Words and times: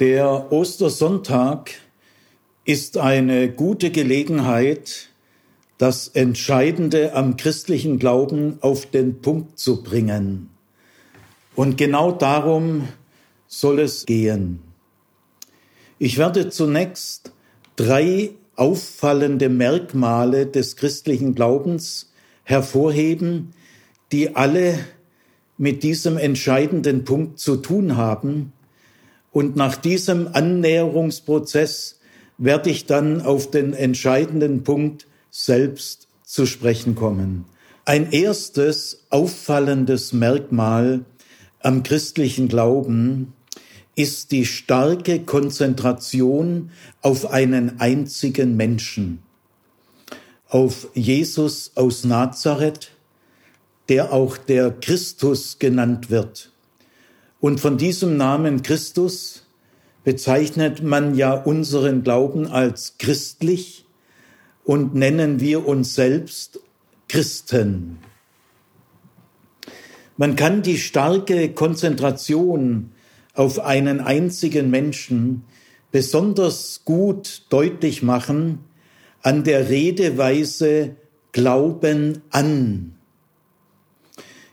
Der 0.00 0.52
Ostersonntag 0.52 1.72
ist 2.64 2.98
eine 2.98 3.50
gute 3.50 3.90
Gelegenheit, 3.90 5.08
das 5.76 6.06
Entscheidende 6.06 7.14
am 7.14 7.36
christlichen 7.36 7.98
Glauben 7.98 8.58
auf 8.60 8.86
den 8.86 9.20
Punkt 9.22 9.58
zu 9.58 9.82
bringen. 9.82 10.50
Und 11.56 11.76
genau 11.78 12.12
darum 12.12 12.86
soll 13.48 13.80
es 13.80 14.06
gehen. 14.06 14.60
Ich 15.98 16.16
werde 16.16 16.48
zunächst 16.48 17.32
drei 17.74 18.30
auffallende 18.54 19.48
Merkmale 19.48 20.46
des 20.46 20.76
christlichen 20.76 21.34
Glaubens 21.34 22.12
hervorheben, 22.44 23.52
die 24.12 24.36
alle 24.36 24.78
mit 25.56 25.82
diesem 25.82 26.18
entscheidenden 26.18 27.04
Punkt 27.04 27.40
zu 27.40 27.56
tun 27.56 27.96
haben 27.96 28.52
und 29.32 29.56
nach 29.56 29.76
diesem 29.76 30.28
Annäherungsprozess 30.32 31.98
werde 32.38 32.70
ich 32.70 32.86
dann 32.86 33.20
auf 33.20 33.50
den 33.50 33.74
entscheidenden 33.74 34.62
Punkt 34.64 35.06
selbst 35.30 36.08
zu 36.24 36.46
sprechen 36.46 36.94
kommen. 36.94 37.44
Ein 37.84 38.12
erstes 38.12 39.06
auffallendes 39.10 40.12
Merkmal 40.12 41.04
am 41.60 41.82
christlichen 41.82 42.48
Glauben 42.48 43.32
ist 43.96 44.30
die 44.30 44.46
starke 44.46 45.20
Konzentration 45.20 46.70
auf 47.02 47.30
einen 47.30 47.80
einzigen 47.80 48.56
Menschen, 48.56 49.18
auf 50.48 50.88
Jesus 50.94 51.72
aus 51.74 52.04
Nazareth, 52.04 52.92
der 53.88 54.12
auch 54.12 54.36
der 54.36 54.70
Christus 54.70 55.58
genannt 55.58 56.10
wird. 56.10 56.52
Und 57.40 57.60
von 57.60 57.78
diesem 57.78 58.16
Namen 58.16 58.62
Christus 58.62 59.46
bezeichnet 60.02 60.82
man 60.82 61.14
ja 61.14 61.32
unseren 61.32 62.02
Glauben 62.02 62.46
als 62.46 62.96
christlich 62.98 63.86
und 64.64 64.94
nennen 64.94 65.40
wir 65.40 65.66
uns 65.66 65.94
selbst 65.94 66.60
Christen. 67.08 67.98
Man 70.16 70.34
kann 70.34 70.62
die 70.62 70.78
starke 70.78 71.50
Konzentration 71.50 72.90
auf 73.34 73.60
einen 73.60 74.00
einzigen 74.00 74.68
Menschen 74.68 75.44
besonders 75.92 76.82
gut 76.84 77.46
deutlich 77.50 78.02
machen 78.02 78.64
an 79.22 79.44
der 79.44 79.68
Redeweise 79.68 80.96
Glauben 81.30 82.22
an. 82.30 82.94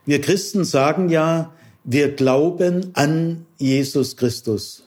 Wir 0.06 0.22
Christen 0.22 0.66
sagen 0.66 1.10
ja, 1.10 1.55
wir 1.86 2.16
glauben 2.16 2.92
an 2.94 3.46
Jesus 3.58 4.18
Christus. 4.18 4.84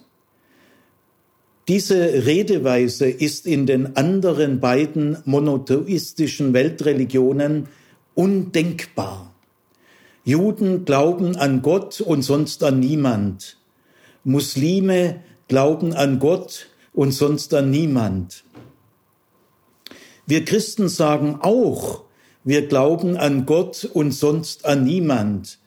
Diese 1.68 2.26
Redeweise 2.26 3.08
ist 3.08 3.46
in 3.46 3.66
den 3.66 3.96
anderen 3.96 4.58
beiden 4.58 5.18
monotheistischen 5.24 6.52
Weltreligionen 6.52 7.68
undenkbar. 8.14 9.32
Juden 10.24 10.84
glauben 10.84 11.36
an 11.36 11.62
Gott 11.62 12.00
und 12.00 12.22
sonst 12.22 12.64
an 12.64 12.80
niemand. 12.80 13.58
Muslime 14.24 15.20
glauben 15.46 15.92
an 15.92 16.18
Gott 16.18 16.68
und 16.92 17.12
sonst 17.12 17.54
an 17.54 17.70
niemand. 17.70 18.44
Wir 20.26 20.44
Christen 20.44 20.88
sagen 20.88 21.38
auch, 21.40 22.02
wir 22.44 22.66
glauben 22.66 23.16
an 23.16 23.46
Gott 23.46 23.88
und 23.92 24.10
sonst 24.12 24.64
an 24.64 24.84
niemand. 24.84 25.58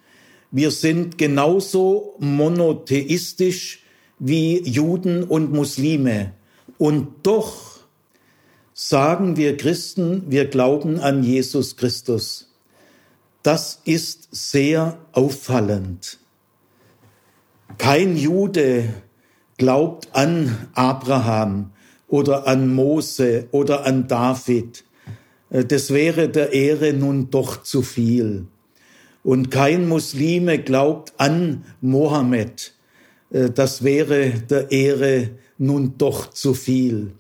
Wir 0.52 0.71
sind 0.71 1.17
genauso 1.17 2.16
monotheistisch 2.19 3.83
wie 4.19 4.61
Juden 4.61 5.23
und 5.23 5.52
Muslime. 5.53 6.33
Und 6.77 7.07
doch 7.23 7.80
sagen 8.73 9.38
wir 9.38 9.56
Christen, 9.56 10.23
wir 10.28 10.45
glauben 10.45 11.00
an 11.00 11.23
Jesus 11.23 11.78
Christus. 11.78 12.50
Das 13.44 13.81
ist 13.85 14.28
sehr 14.31 15.00
auffallend. 15.13 16.19
Kein 17.78 18.18
Jude 18.18 18.89
glaubt 19.57 20.09
an 20.12 20.68
Abraham 20.73 21.72
oder 22.07 22.45
an 22.45 22.73
Mose 22.73 23.47
oder 23.51 23.85
an 23.85 24.07
David. 24.07 24.83
Das 25.50 25.91
wäre 25.91 26.29
der 26.29 26.51
Ehre 26.51 26.94
nun 26.94 27.29
doch 27.29 27.63
zu 27.63 27.81
viel. 27.81 28.47
Und 29.23 29.51
kein 29.51 29.87
Muslime 29.87 30.59
glaubt 30.59 31.13
an 31.17 31.63
Mohammed. 31.81 32.73
Äh, 33.31 33.49
das 33.51 33.83
wäre 33.83 34.31
der 34.49 34.71
Ehre 34.71 35.29
nun 35.57 35.95
doch 35.97 36.31
zu 36.31 36.53
viel. 36.53 37.11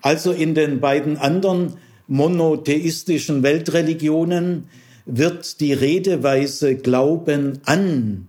Also 0.00 0.32
in 0.32 0.54
den 0.54 0.80
beiden 0.80 1.16
anderen 1.16 1.74
monotheistischen 2.08 3.42
Weltreligionen 3.42 4.68
wird 5.04 5.60
die 5.60 5.72
Redeweise 5.72 6.76
Glauben 6.76 7.60
an 7.64 8.28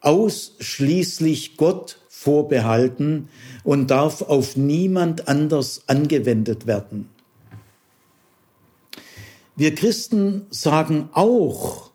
ausschließlich 0.00 1.56
Gott 1.56 1.98
vorbehalten 2.08 3.28
und 3.64 3.90
darf 3.90 4.22
auf 4.22 4.56
niemand 4.56 5.28
anders 5.28 5.82
angewendet 5.86 6.66
werden. 6.66 7.08
Wir 9.56 9.74
Christen 9.74 10.46
sagen 10.50 11.08
auch, 11.12 11.87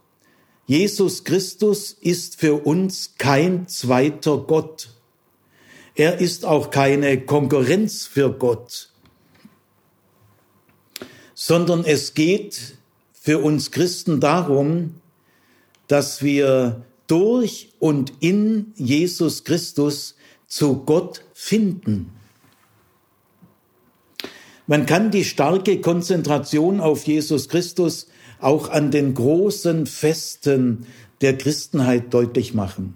Jesus 0.66 1.24
Christus 1.24 1.97
ist 2.00 2.40
für 2.40 2.66
uns 2.66 3.16
kein 3.18 3.68
zweiter 3.68 4.38
Gott. 4.38 4.90
Er 5.96 6.19
ist 6.19 6.46
auch 6.46 6.69
keine 6.69 7.22
Konkurrenz 7.22 8.06
für 8.06 8.31
Gott, 8.31 8.90
sondern 11.34 11.84
es 11.84 12.13
geht 12.13 12.78
für 13.12 13.40
uns 13.40 13.72
Christen 13.72 14.19
darum, 14.19 14.96
dass 15.88 16.23
wir 16.23 16.84
durch 17.07 17.73
und 17.79 18.13
in 18.22 18.73
Jesus 18.75 19.44
Christus 19.44 20.16
zu 20.47 20.78
Gott 20.78 21.25
finden. 21.34 22.12
Man 24.66 24.85
kann 24.85 25.12
die 25.12 25.25
starke 25.25 25.81
Konzentration 25.81 26.79
auf 26.79 27.06
Jesus 27.06 27.50
Christus 27.50 28.07
auch 28.43 28.69
an 28.69 28.91
den 28.91 29.13
großen 29.13 29.85
Festen 29.85 30.85
der 31.21 31.37
Christenheit 31.37 32.13
deutlich 32.13 32.53
machen. 32.53 32.95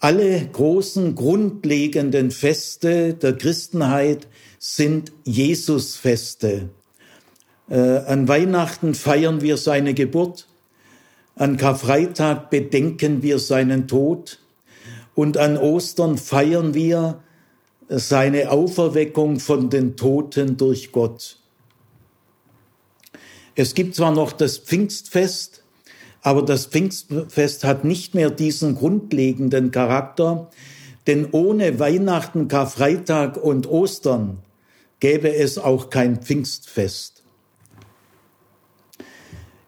Alle 0.00 0.46
großen 0.52 1.14
grundlegenden 1.14 2.30
Feste 2.30 3.14
der 3.14 3.32
Christenheit 3.38 4.26
sind 4.58 5.12
Jesusfeste. 5.24 6.68
Äh, 7.70 7.78
an 7.78 8.28
Weihnachten 8.28 8.94
feiern 8.94 9.40
wir 9.40 9.56
seine 9.56 9.94
Geburt, 9.94 10.46
an 11.36 11.56
Karfreitag 11.56 12.50
bedenken 12.50 13.22
wir 13.22 13.38
seinen 13.38 13.88
Tod 13.88 14.38
und 15.14 15.38
an 15.38 15.56
Ostern 15.56 16.18
feiern 16.18 16.74
wir 16.74 17.20
seine 17.88 18.50
Auferweckung 18.50 19.40
von 19.40 19.70
den 19.70 19.96
Toten 19.96 20.56
durch 20.56 20.92
Gott. 20.92 21.38
Es 23.54 23.74
gibt 23.74 23.94
zwar 23.94 24.12
noch 24.12 24.32
das 24.32 24.58
Pfingstfest, 24.58 25.62
aber 26.22 26.42
das 26.42 26.66
Pfingstfest 26.66 27.64
hat 27.64 27.84
nicht 27.84 28.14
mehr 28.14 28.30
diesen 28.30 28.74
grundlegenden 28.74 29.70
Charakter, 29.70 30.50
denn 31.06 31.28
ohne 31.32 31.78
Weihnachten, 31.78 32.48
Karfreitag 32.48 33.36
und 33.36 33.68
Ostern 33.68 34.38
gäbe 35.00 35.34
es 35.34 35.58
auch 35.58 35.90
kein 35.90 36.22
Pfingstfest. 36.22 37.22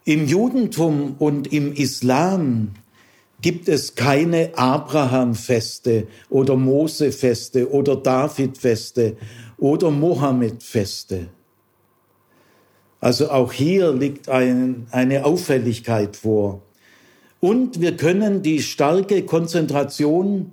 Im 0.05 0.27
Judentum 0.27 1.17
und 1.19 1.53
im 1.53 1.73
Islam 1.73 2.71
gibt 3.43 3.69
es 3.69 3.95
keine 3.95 4.57
Abrahamfeste 4.57 6.07
oder 6.31 6.57
Mosefeste 6.57 7.71
oder 7.71 7.97
Davidfeste 7.97 9.17
oder 9.59 9.91
Mohammedfeste. 9.91 11.29
Also 13.01 13.31
auch 13.31 13.53
hier 13.53 13.93
liegt 13.93 14.29
ein, 14.29 14.87
eine 14.91 15.25
Auffälligkeit 15.25 16.17
vor. 16.17 16.63
Und 17.41 17.81
wir 17.81 17.97
können 17.97 18.43
die 18.43 18.63
starke 18.63 19.23
Konzentration 19.25 20.53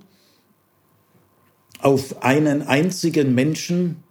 auf 1.78 2.22
einen 2.22 2.62
einzigen 2.62 3.34
Menschen 3.34 4.04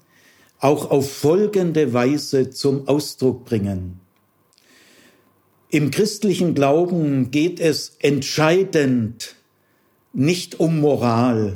auch 0.59 0.91
auf 0.91 1.11
folgende 1.11 1.93
Weise 1.93 2.49
zum 2.49 2.87
Ausdruck 2.87 3.45
bringen. 3.45 3.99
Im 5.69 5.91
christlichen 5.91 6.53
Glauben 6.53 7.31
geht 7.31 7.59
es 7.59 7.97
entscheidend 7.99 9.35
nicht 10.13 10.59
um 10.59 10.79
Moral, 10.79 11.53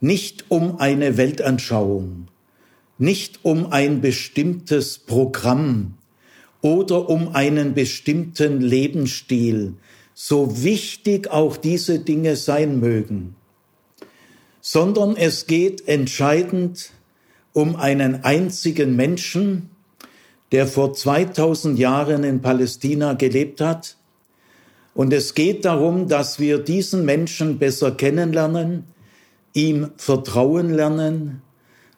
nicht 0.00 0.44
um 0.50 0.78
eine 0.78 1.16
Weltanschauung, 1.16 2.28
nicht 2.98 3.40
um 3.42 3.72
ein 3.72 4.00
bestimmtes 4.00 4.98
Programm 4.98 5.94
oder 6.62 7.08
um 7.08 7.34
einen 7.34 7.74
bestimmten 7.74 8.60
Lebensstil, 8.60 9.74
so 10.14 10.62
wichtig 10.62 11.30
auch 11.30 11.56
diese 11.56 11.98
Dinge 11.98 12.36
sein 12.36 12.78
mögen, 12.80 13.34
sondern 14.60 15.16
es 15.16 15.46
geht 15.46 15.88
entscheidend 15.88 16.92
um 17.52 17.76
einen 17.76 18.24
einzigen 18.24 18.96
Menschen, 18.96 19.70
der 20.52 20.66
vor 20.66 20.94
2000 20.94 21.78
Jahren 21.78 22.22
in 22.22 22.40
Palästina 22.40 23.14
gelebt 23.14 23.60
hat. 23.60 23.96
Und 24.94 25.12
es 25.12 25.34
geht 25.34 25.64
darum, 25.64 26.08
dass 26.08 26.38
wir 26.38 26.58
diesen 26.58 27.04
Menschen 27.04 27.58
besser 27.58 27.90
kennenlernen, 27.90 28.84
ihm 29.52 29.90
vertrauen 29.96 30.72
lernen 30.72 31.42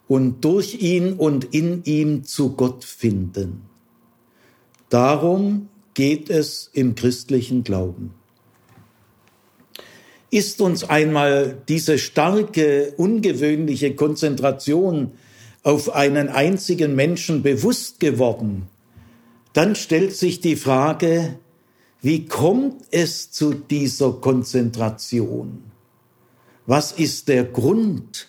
und 0.09 0.45
durch 0.45 0.81
ihn 0.81 1.15
und 1.15 1.55
in 1.55 1.83
ihm 1.85 2.25
zu 2.25 2.53
Gott 2.53 2.85
finden. 2.85 3.63
Darum 4.89 5.69
geht 5.95 6.31
es 6.31 6.71
im 6.73 6.95
christlichen 6.95 7.65
Glauben. 7.65 8.15
Ist 10.31 10.61
uns 10.61 10.85
einmal 10.85 11.57
diese 11.69 11.99
starke, 11.99 12.93
ungewöhnliche 12.97 13.95
Konzentration 13.95 15.13
auf 15.63 15.95
einen 15.95 16.29
einzigen 16.29 16.95
Menschen 16.95 17.43
bewusst 17.43 17.99
geworden, 17.99 18.69
dann 19.53 19.75
stellt 19.75 20.15
sich 20.15 20.41
die 20.41 20.55
Frage, 20.55 21.39
wie 22.03 22.27
kommt 22.27 22.85
es 22.93 23.33
zu 23.33 23.55
dieser 23.55 24.13
Konzentration? 24.13 25.65
Was 26.67 26.93
ist 26.93 27.27
der 27.29 27.45
Grund? 27.45 28.29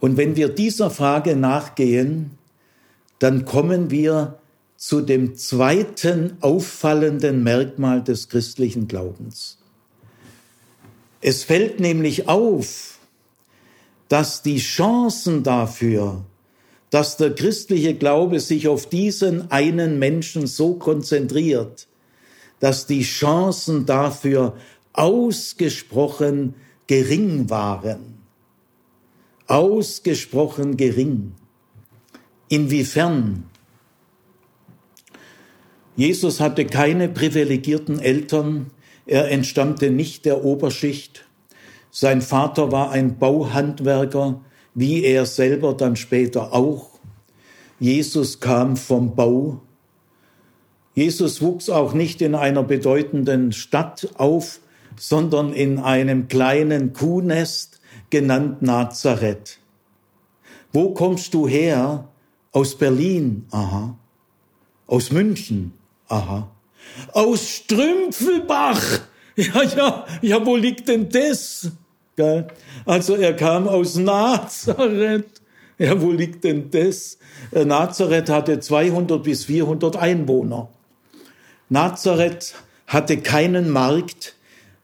Und 0.00 0.16
wenn 0.16 0.34
wir 0.36 0.48
dieser 0.48 0.90
Frage 0.90 1.36
nachgehen, 1.36 2.32
dann 3.18 3.44
kommen 3.44 3.90
wir 3.90 4.38
zu 4.76 5.02
dem 5.02 5.36
zweiten 5.36 6.38
auffallenden 6.40 7.42
Merkmal 7.42 8.02
des 8.02 8.30
christlichen 8.30 8.88
Glaubens. 8.88 9.58
Es 11.20 11.44
fällt 11.44 11.80
nämlich 11.80 12.28
auf, 12.28 12.98
dass 14.08 14.42
die 14.42 14.58
Chancen 14.58 15.42
dafür, 15.42 16.24
dass 16.88 17.18
der 17.18 17.34
christliche 17.34 17.94
Glaube 17.94 18.40
sich 18.40 18.68
auf 18.68 18.88
diesen 18.88 19.50
einen 19.50 19.98
Menschen 19.98 20.46
so 20.46 20.74
konzentriert, 20.74 21.86
dass 22.58 22.86
die 22.86 23.02
Chancen 23.02 23.84
dafür 23.84 24.56
ausgesprochen 24.94 26.54
gering 26.86 27.50
waren. 27.50 28.19
Ausgesprochen 29.50 30.76
gering. 30.76 31.32
Inwiefern? 32.48 33.44
Jesus 35.96 36.38
hatte 36.38 36.66
keine 36.66 37.08
privilegierten 37.08 37.98
Eltern, 37.98 38.70
er 39.06 39.28
entstammte 39.28 39.90
nicht 39.90 40.24
der 40.24 40.44
Oberschicht. 40.44 41.24
Sein 41.90 42.22
Vater 42.22 42.70
war 42.70 42.92
ein 42.92 43.18
Bauhandwerker, 43.18 44.40
wie 44.74 45.02
er 45.02 45.26
selber 45.26 45.74
dann 45.74 45.96
später 45.96 46.52
auch. 46.52 47.00
Jesus 47.80 48.38
kam 48.38 48.76
vom 48.76 49.16
Bau. 49.16 49.62
Jesus 50.94 51.42
wuchs 51.42 51.68
auch 51.70 51.92
nicht 51.92 52.22
in 52.22 52.36
einer 52.36 52.62
bedeutenden 52.62 53.50
Stadt 53.50 54.10
auf, 54.14 54.60
sondern 54.96 55.52
in 55.52 55.80
einem 55.80 56.28
kleinen 56.28 56.92
Kuhnest 56.92 57.79
genannt 58.10 58.62
Nazareth. 58.62 59.58
Wo 60.72 60.92
kommst 60.94 61.34
du 61.34 61.48
her? 61.48 62.08
Aus 62.52 62.76
Berlin, 62.76 63.46
aha. 63.50 63.96
Aus 64.86 65.12
München, 65.12 65.72
aha. 66.08 66.50
Aus 67.12 67.48
Strümpfelbach, 67.48 68.82
ja, 69.36 69.62
ja, 69.62 70.06
ja, 70.20 70.46
wo 70.46 70.56
liegt 70.56 70.88
denn 70.88 71.08
das? 71.08 71.70
Gell? 72.16 72.48
Also 72.84 73.14
er 73.14 73.34
kam 73.34 73.68
aus 73.68 73.96
Nazareth. 73.96 75.26
Ja, 75.78 75.98
wo 76.02 76.10
liegt 76.10 76.44
denn 76.44 76.70
das? 76.70 77.16
Äh, 77.52 77.64
Nazareth 77.64 78.28
hatte 78.28 78.60
200 78.60 79.22
bis 79.22 79.46
400 79.46 79.96
Einwohner. 79.96 80.68
Nazareth 81.70 82.54
hatte 82.86 83.16
keinen 83.16 83.70
Markt, 83.70 84.34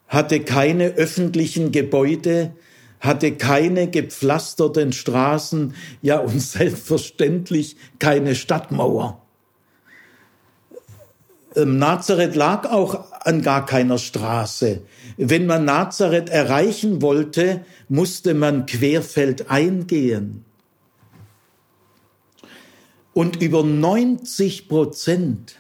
hatte 0.08 0.40
keine 0.40 0.94
öffentlichen 0.94 1.70
Gebäude, 1.70 2.52
hatte 3.00 3.32
keine 3.32 3.88
gepflasterten 3.88 4.92
Straßen, 4.92 5.74
ja 6.02 6.18
und 6.18 6.40
selbstverständlich 6.40 7.76
keine 7.98 8.34
Stadtmauer. 8.34 9.22
Ähm, 11.56 11.78
Nazareth 11.78 12.36
lag 12.36 12.70
auch 12.70 13.10
an 13.22 13.42
gar 13.42 13.64
keiner 13.64 13.98
Straße. 13.98 14.82
Wenn 15.16 15.46
man 15.46 15.64
Nazareth 15.64 16.28
erreichen 16.28 17.00
wollte, 17.00 17.64
musste 17.88 18.34
man 18.34 18.66
querfeldein 18.66 19.86
gehen. 19.86 20.44
Und 23.14 23.42
über 23.42 23.62
90 23.62 24.68
Prozent 24.68 25.56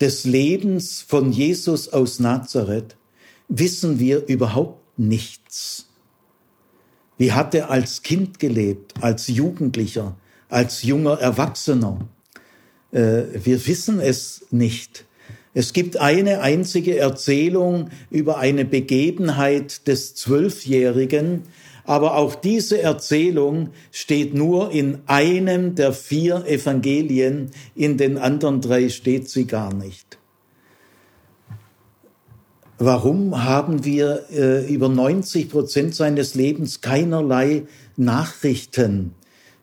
des 0.00 0.24
Lebens 0.24 1.02
von 1.02 1.30
Jesus 1.30 1.92
aus 1.92 2.18
Nazareth 2.18 2.96
wissen 3.48 4.00
wir 4.00 4.26
überhaupt 4.26 4.98
nichts. 4.98 5.86
Wie 7.16 7.32
hat 7.32 7.54
er 7.54 7.70
als 7.70 8.02
Kind 8.02 8.38
gelebt, 8.38 8.94
als 9.00 9.28
Jugendlicher, 9.28 10.16
als 10.48 10.82
junger 10.82 11.20
Erwachsener? 11.20 12.08
Äh, 12.92 13.22
wir 13.34 13.66
wissen 13.66 14.00
es 14.00 14.46
nicht. 14.50 15.04
Es 15.56 15.72
gibt 15.72 15.98
eine 15.98 16.40
einzige 16.40 16.98
Erzählung 16.98 17.90
über 18.10 18.38
eine 18.38 18.64
Begebenheit 18.64 19.86
des 19.86 20.16
Zwölfjährigen, 20.16 21.42
aber 21.84 22.16
auch 22.16 22.34
diese 22.34 22.82
Erzählung 22.82 23.68
steht 23.92 24.34
nur 24.34 24.72
in 24.72 24.98
einem 25.06 25.76
der 25.76 25.92
vier 25.92 26.44
Evangelien, 26.46 27.50
in 27.76 27.96
den 27.96 28.18
anderen 28.18 28.60
drei 28.60 28.88
steht 28.88 29.28
sie 29.28 29.46
gar 29.46 29.72
nicht. 29.72 30.18
Warum 32.84 33.42
haben 33.44 33.86
wir 33.86 34.26
äh, 34.30 34.70
über 34.70 34.90
90 34.90 35.48
Prozent 35.48 35.94
seines 35.94 36.34
Lebens 36.34 36.82
keinerlei 36.82 37.62
Nachrichten? 37.96 39.14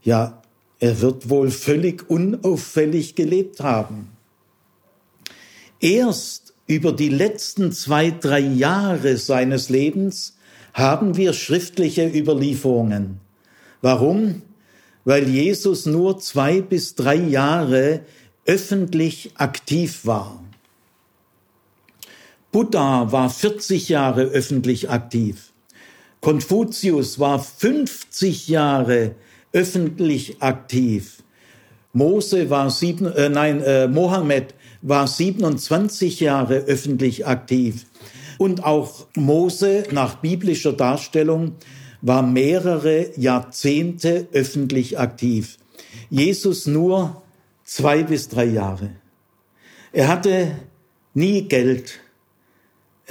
Ja, 0.02 0.42
er 0.80 1.02
wird 1.02 1.30
wohl 1.30 1.52
völlig 1.52 2.10
unauffällig 2.10 3.14
gelebt 3.14 3.60
haben. 3.60 4.08
Erst 5.80 6.56
über 6.66 6.94
die 6.94 7.10
letzten 7.10 7.72
zwei, 7.72 8.10
drei 8.10 8.40
Jahre 8.40 9.18
seines 9.18 9.70
Lebens 9.70 10.36
haben 10.74 11.16
wir 11.16 11.34
schriftliche 11.34 12.08
Überlieferungen. 12.08 13.20
Warum? 13.82 14.42
Weil 15.06 15.28
Jesus 15.28 15.86
nur 15.86 16.18
zwei 16.18 16.62
bis 16.62 16.96
drei 16.96 17.18
Jahre 17.18 18.02
öffentlich 18.48 19.34
aktiv 19.36 20.08
war. 20.08 20.44
Buddha 22.52 23.12
war 23.12 23.30
40 23.30 23.90
Jahre 23.90 24.24
öffentlich 24.24 24.90
aktiv. 24.90 25.54
Konfuzius 26.20 27.18
war 27.20 27.40
50 27.40 28.48
Jahre 28.48 29.16
öffentlich 29.54 30.42
aktiv. 30.42 31.24
Mose 31.94 32.50
war 32.50 32.70
sieben, 32.70 33.06
äh, 33.08 33.30
nein, 33.30 33.62
äh, 33.62 33.88
Mohammed 33.88 34.54
war 34.82 35.08
27 35.08 36.20
Jahre 36.20 36.56
öffentlich 36.56 37.26
aktiv. 37.26 37.86
Und 38.38 38.64
auch 38.64 39.08
Mose 39.16 39.84
nach 39.92 40.16
biblischer 40.16 40.74
Darstellung 40.74 41.56
war 42.02 42.22
mehrere 42.22 43.12
Jahrzehnte 43.20 44.28
öffentlich 44.34 44.98
aktiv. 45.00 45.58
Jesus 46.10 46.66
nur 46.66 47.22
zwei 47.64 48.04
bis 48.04 48.30
drei 48.30 48.46
Jahre. 48.46 48.92
Er 49.92 50.08
hatte 50.08 50.56
nie 51.14 51.44
Geld. 51.44 52.00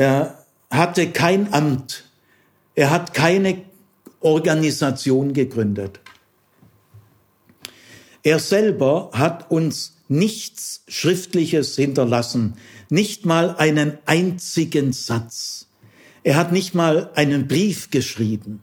Er 0.00 0.46
hatte 0.70 1.10
kein 1.10 1.52
Amt. 1.52 2.04
Er 2.74 2.88
hat 2.88 3.12
keine 3.12 3.66
Organisation 4.20 5.34
gegründet. 5.34 6.00
Er 8.22 8.38
selber 8.38 9.10
hat 9.12 9.50
uns 9.50 9.98
nichts 10.08 10.84
Schriftliches 10.88 11.76
hinterlassen, 11.76 12.54
nicht 12.88 13.26
mal 13.26 13.56
einen 13.56 13.98
einzigen 14.06 14.94
Satz. 14.94 15.66
Er 16.22 16.36
hat 16.36 16.50
nicht 16.50 16.74
mal 16.74 17.10
einen 17.14 17.46
Brief 17.46 17.90
geschrieben. 17.90 18.62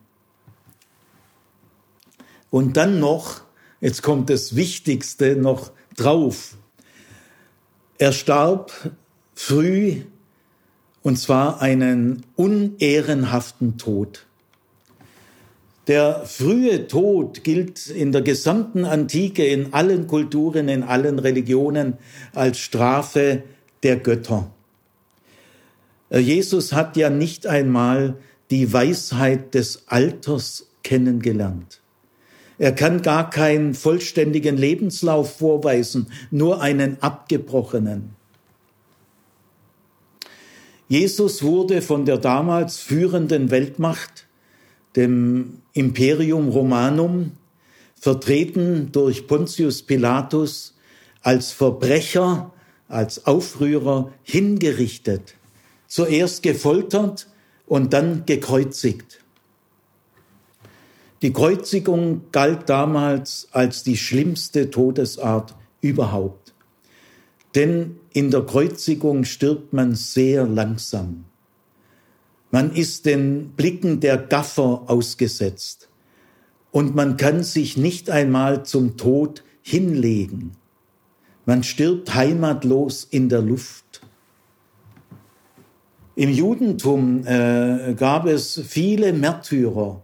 Und 2.50 2.78
dann 2.78 3.00
noch, 3.00 3.42
jetzt 3.80 4.02
kommt 4.02 4.32
das 4.32 4.56
Wichtigste 4.56 5.36
noch 5.36 5.72
drauf. 5.98 6.58
Er 8.00 8.12
starb 8.12 8.72
früh 9.36 10.02
und 11.08 11.16
zwar 11.16 11.62
einen 11.62 12.26
unehrenhaften 12.36 13.78
Tod. 13.78 14.26
Der 15.88 16.24
frühe 16.26 16.90
Tod 16.90 17.46
gilt 17.46 17.88
in 17.88 18.12
der 18.12 18.24
gesamten 18.24 18.84
Antike, 18.84 19.46
in 19.46 19.74
allen 19.74 20.08
Kulturen, 20.08 20.68
in 20.68 20.84
allen 20.84 21.18
Religionen 21.18 21.94
als 22.34 22.60
Strafe 22.60 23.44
der 23.84 23.96
Götter. 23.96 24.52
Äh, 26.10 26.20
Jesus 26.20 26.74
hat 26.74 26.98
ja 26.98 27.10
nicht 27.10 27.48
einmal 27.48 28.18
die 28.52 28.74
Weisheit 28.74 29.54
des 29.54 29.84
Alters 29.88 30.68
kennengelernt. 30.84 31.80
Er 32.58 32.74
kann 32.74 33.02
gar 33.02 33.30
keinen 33.30 33.76
vollständigen 33.76 34.58
Lebenslauf 34.58 35.38
vorweisen, 35.38 36.08
nur 36.32 36.62
einen 36.62 37.02
abgebrochenen. 37.02 38.18
Jesus 40.88 41.44
wurde 41.44 41.82
von 41.82 42.06
der 42.06 42.18
damals 42.18 42.80
führenden 42.80 43.52
Weltmacht, 43.52 44.26
dem 44.96 45.62
Imperium 45.74 46.48
Romanum, 46.50 47.34
vertreten 48.00 48.92
durch 48.92 49.28
Pontius 49.28 49.82
Pilatus, 49.82 50.76
als 51.22 51.52
Verbrecher, 51.52 52.54
als 52.88 53.26
Aufrührer 53.26 54.14
hingerichtet, 54.24 55.36
zuerst 55.88 56.42
gefoltert 56.42 57.28
und 57.66 57.92
dann 57.92 58.26
gekreuzigt. 58.26 59.20
Die 61.22 61.34
Kreuzigung 61.34 62.22
galt 62.32 62.70
damals 62.70 63.50
als 63.52 63.84
die 63.84 63.98
schlimmste 63.98 64.70
Todesart 64.70 65.56
überhaupt. 65.82 66.47
Denn 67.58 67.96
in 68.14 68.30
der 68.30 68.44
Kreuzigung 68.44 69.24
stirbt 69.24 69.74
man 69.74 69.96
sehr 69.96 70.46
langsam. 70.46 71.26
Man 72.52 72.72
ist 72.72 73.08
den 73.08 73.54
Blicken 73.58 74.00
der 74.00 74.18
Gaffer 74.20 74.84
ausgesetzt 74.86 75.90
und 76.70 76.94
man 76.94 77.18
kann 77.18 77.42
sich 77.42 77.76
nicht 77.76 78.12
einmal 78.12 78.64
zum 78.64 78.96
Tod 78.96 79.44
hinlegen. 79.64 80.52
Man 81.48 81.64
stirbt 81.64 82.14
heimatlos 82.14 83.08
in 83.10 83.28
der 83.28 83.42
Luft. 83.42 84.02
Im 86.16 86.30
Judentum 86.30 87.26
äh, 87.26 87.96
gab 87.96 88.28
es 88.28 88.62
viele 88.68 89.14
Märtyrer 89.14 90.04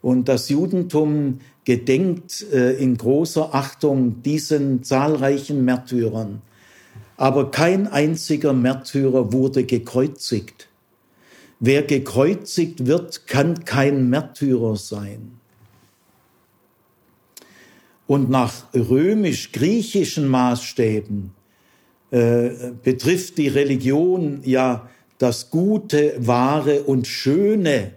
und 0.00 0.28
das 0.28 0.48
Judentum 0.48 1.40
gedenkt 1.64 2.46
äh, 2.52 2.74
in 2.74 2.96
großer 2.96 3.52
Achtung 3.52 4.22
diesen 4.22 4.84
zahlreichen 4.84 5.64
Märtyrern. 5.64 6.40
Aber 7.16 7.50
kein 7.50 7.86
einziger 7.86 8.52
Märtyrer 8.52 9.32
wurde 9.32 9.64
gekreuzigt. 9.64 10.68
Wer 11.60 11.82
gekreuzigt 11.82 12.86
wird, 12.86 13.26
kann 13.26 13.64
kein 13.64 14.10
Märtyrer 14.10 14.76
sein. 14.76 15.38
Und 18.06 18.28
nach 18.28 18.52
römisch-griechischen 18.74 20.28
Maßstäben 20.28 21.32
äh, 22.10 22.50
betrifft 22.82 23.38
die 23.38 23.48
Religion 23.48 24.40
ja 24.44 24.90
das 25.18 25.48
Gute, 25.50 26.14
Wahre 26.18 26.82
und 26.82 27.06
Schöne. 27.06 27.92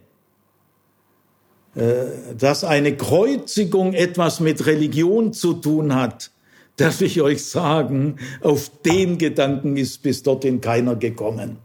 Äh, 1.75 2.35
dass 2.35 2.63
eine 2.63 2.95
Kreuzigung 2.95 3.93
etwas 3.93 4.39
mit 4.39 4.65
Religion 4.65 5.33
zu 5.33 5.53
tun 5.53 5.93
hat, 5.93 6.31
darf 6.77 7.01
ich 7.01 7.21
euch 7.21 7.43
sagen, 7.43 8.17
auf 8.41 8.71
den 8.85 9.17
Gedanken 9.17 9.77
ist 9.77 10.03
bis 10.03 10.23
dorthin 10.23 10.61
keiner 10.61 10.95
gekommen. 10.95 11.57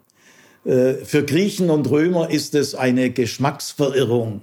Äh, 0.64 0.95
für 1.04 1.25
Griechen 1.25 1.71
und 1.71 1.88
Römer 1.90 2.31
ist 2.31 2.54
es 2.54 2.75
eine 2.75 3.11
Geschmacksverirrung. 3.11 4.42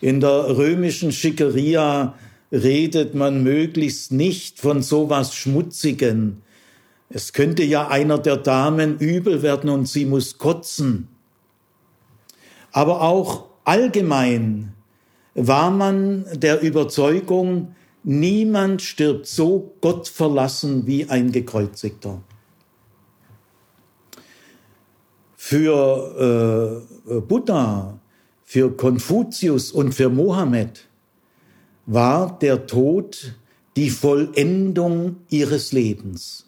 In 0.00 0.20
der 0.20 0.56
römischen 0.56 1.12
Schickeria 1.12 2.14
redet 2.52 3.14
man 3.14 3.42
möglichst 3.42 4.12
nicht 4.12 4.58
von 4.58 4.82
sowas 4.82 5.34
Schmutzigen. 5.34 6.42
Es 7.08 7.32
könnte 7.32 7.64
ja 7.64 7.88
einer 7.88 8.18
der 8.18 8.36
Damen 8.36 8.98
übel 8.98 9.42
werden 9.42 9.70
und 9.70 9.86
sie 9.86 10.04
muss 10.04 10.38
kotzen. 10.38 11.08
Aber 12.72 13.02
auch 13.02 13.46
allgemein 13.64 14.72
war 15.34 15.70
man 15.70 16.24
der 16.34 16.60
Überzeugung, 16.62 17.74
Niemand 18.02 18.80
stirbt 18.80 19.26
so 19.26 19.74
gottverlassen 19.80 20.86
wie 20.86 21.08
ein 21.08 21.32
Gekreuzigter. 21.32 22.22
Für 25.36 26.86
äh, 27.06 27.20
Buddha, 27.20 27.98
für 28.44 28.74
Konfuzius 28.76 29.70
und 29.70 29.94
für 29.94 30.08
Mohammed 30.08 30.88
war 31.86 32.38
der 32.38 32.66
Tod 32.66 33.34
die 33.76 33.90
Vollendung 33.90 35.16
ihres 35.28 35.72
Lebens. 35.72 36.46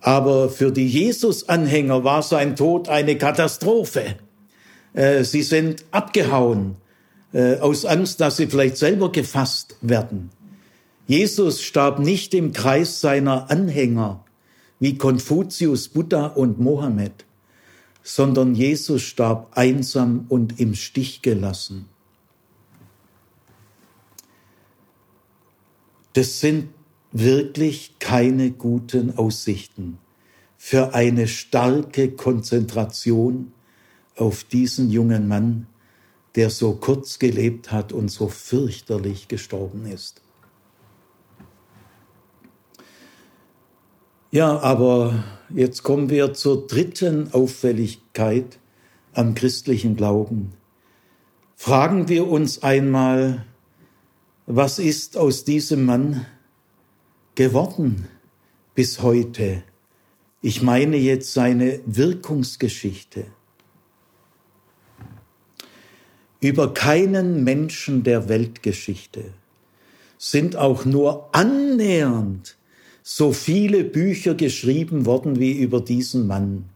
Aber 0.00 0.50
für 0.50 0.72
die 0.72 0.86
Jesus-Anhänger 0.86 2.04
war 2.04 2.22
sein 2.22 2.56
Tod 2.56 2.88
eine 2.88 3.18
Katastrophe. 3.18 4.16
Äh, 4.94 5.24
sie 5.24 5.42
sind 5.42 5.84
abgehauen 5.90 6.76
äh, 7.36 7.58
aus 7.58 7.84
Angst, 7.84 8.22
dass 8.22 8.38
sie 8.38 8.46
vielleicht 8.46 8.78
selber 8.78 9.12
gefasst 9.12 9.76
werden. 9.82 10.30
Jesus 11.06 11.60
starb 11.60 11.98
nicht 11.98 12.32
im 12.32 12.52
Kreis 12.52 13.02
seiner 13.02 13.50
Anhänger 13.50 14.24
wie 14.80 14.96
Konfuzius, 14.96 15.88
Buddha 15.88 16.28
und 16.28 16.58
Mohammed, 16.58 17.26
sondern 18.02 18.54
Jesus 18.54 19.02
starb 19.02 19.50
einsam 19.54 20.24
und 20.30 20.58
im 20.58 20.74
Stich 20.74 21.20
gelassen. 21.20 21.90
Das 26.14 26.40
sind 26.40 26.70
wirklich 27.12 27.96
keine 27.98 28.50
guten 28.50 29.18
Aussichten 29.18 29.98
für 30.56 30.94
eine 30.94 31.28
starke 31.28 32.12
Konzentration 32.12 33.52
auf 34.16 34.42
diesen 34.44 34.90
jungen 34.90 35.28
Mann, 35.28 35.66
der 36.36 36.50
so 36.50 36.74
kurz 36.74 37.18
gelebt 37.18 37.72
hat 37.72 37.92
und 37.92 38.10
so 38.10 38.28
fürchterlich 38.28 39.26
gestorben 39.26 39.86
ist. 39.86 40.20
Ja, 44.30 44.58
aber 44.58 45.24
jetzt 45.48 45.82
kommen 45.82 46.10
wir 46.10 46.34
zur 46.34 46.66
dritten 46.66 47.32
Auffälligkeit 47.32 48.58
am 49.14 49.34
christlichen 49.34 49.96
Glauben. 49.96 50.52
Fragen 51.54 52.08
wir 52.08 52.28
uns 52.28 52.62
einmal, 52.62 53.46
was 54.44 54.78
ist 54.78 55.16
aus 55.16 55.44
diesem 55.44 55.86
Mann 55.86 56.26
geworden 57.34 58.08
bis 58.74 59.00
heute? 59.00 59.62
Ich 60.42 60.60
meine 60.60 60.98
jetzt 60.98 61.32
seine 61.32 61.80
Wirkungsgeschichte. 61.86 63.24
Über 66.46 66.72
keinen 66.74 67.42
Menschen 67.42 68.04
der 68.04 68.28
Weltgeschichte 68.28 69.24
sind 70.16 70.54
auch 70.54 70.84
nur 70.84 71.28
annähernd 71.34 72.56
so 73.02 73.32
viele 73.32 73.82
Bücher 73.82 74.36
geschrieben 74.36 75.06
worden 75.06 75.40
wie 75.40 75.58
über 75.58 75.80
diesen 75.80 76.28
Mann. 76.28 76.66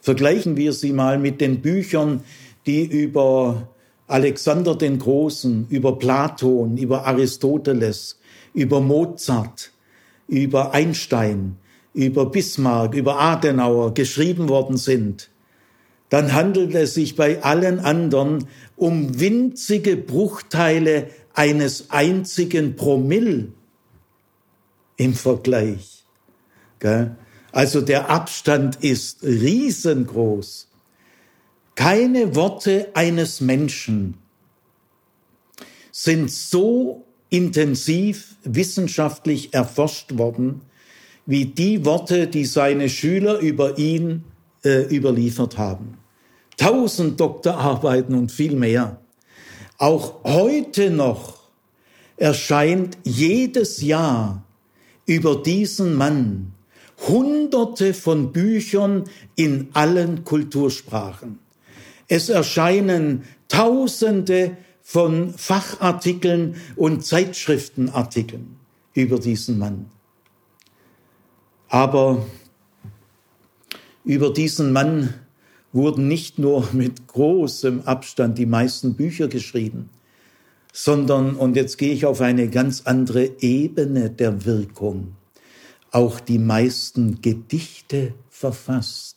Vergleichen 0.00 0.56
wir 0.56 0.72
sie 0.72 0.92
mal 0.92 1.20
mit 1.20 1.40
den 1.40 1.62
Büchern, 1.62 2.24
die 2.66 2.82
über 2.82 3.68
Alexander 4.08 4.74
den 4.74 4.98
Großen, 4.98 5.68
über 5.68 5.96
Platon, 5.96 6.76
über 6.78 7.06
Aristoteles, 7.06 8.18
über 8.54 8.80
Mozart, 8.80 9.70
über 10.26 10.74
Einstein, 10.74 11.58
über 11.94 12.26
Bismarck, 12.26 12.96
über 12.96 13.20
Adenauer 13.20 13.94
geschrieben 13.94 14.48
worden 14.48 14.78
sind 14.78 15.30
dann 16.12 16.34
handelt 16.34 16.74
es 16.74 16.92
sich 16.92 17.16
bei 17.16 17.42
allen 17.42 17.80
anderen 17.80 18.46
um 18.76 19.18
winzige 19.18 19.96
Bruchteile 19.96 21.08
eines 21.32 21.88
einzigen 21.88 22.76
Promille 22.76 23.48
im 24.98 25.14
Vergleich. 25.14 26.04
Also 27.50 27.80
der 27.80 28.10
Abstand 28.10 28.84
ist 28.84 29.22
riesengroß. 29.22 30.68
Keine 31.76 32.34
Worte 32.34 32.90
eines 32.92 33.40
Menschen 33.40 34.18
sind 35.92 36.30
so 36.30 37.06
intensiv 37.30 38.36
wissenschaftlich 38.44 39.54
erforscht 39.54 40.18
worden, 40.18 40.60
wie 41.24 41.46
die 41.46 41.86
Worte, 41.86 42.26
die 42.26 42.44
seine 42.44 42.90
Schüler 42.90 43.38
über 43.38 43.78
ihn 43.78 44.24
äh, 44.62 44.94
überliefert 44.94 45.56
haben 45.56 46.01
tausend 46.62 47.18
Doktorarbeiten 47.18 48.14
und 48.14 48.30
viel 48.30 48.54
mehr. 48.54 48.98
Auch 49.78 50.22
heute 50.22 50.90
noch 50.90 51.40
erscheint 52.16 52.98
jedes 53.02 53.82
Jahr 53.82 54.44
über 55.04 55.42
diesen 55.42 55.94
Mann 55.94 56.52
Hunderte 57.08 57.94
von 57.94 58.30
Büchern 58.30 59.04
in 59.34 59.70
allen 59.72 60.22
Kultursprachen. 60.22 61.40
Es 62.06 62.28
erscheinen 62.28 63.24
Tausende 63.48 64.56
von 64.82 65.34
Fachartikeln 65.34 66.54
und 66.76 67.04
Zeitschriftenartikeln 67.04 68.56
über 68.94 69.18
diesen 69.18 69.58
Mann. 69.58 69.86
Aber 71.68 72.24
über 74.04 74.32
diesen 74.32 74.72
Mann 74.72 75.14
wurden 75.72 76.08
nicht 76.08 76.38
nur 76.38 76.68
mit 76.72 77.06
großem 77.08 77.82
Abstand 77.82 78.38
die 78.38 78.46
meisten 78.46 78.94
Bücher 78.94 79.28
geschrieben, 79.28 79.90
sondern, 80.72 81.36
und 81.36 81.56
jetzt 81.56 81.76
gehe 81.76 81.92
ich 81.92 82.06
auf 82.06 82.20
eine 82.20 82.48
ganz 82.48 82.82
andere 82.84 83.30
Ebene 83.40 84.10
der 84.10 84.44
Wirkung, 84.44 85.12
auch 85.90 86.20
die 86.20 86.38
meisten 86.38 87.20
Gedichte 87.20 88.14
verfasst. 88.30 89.16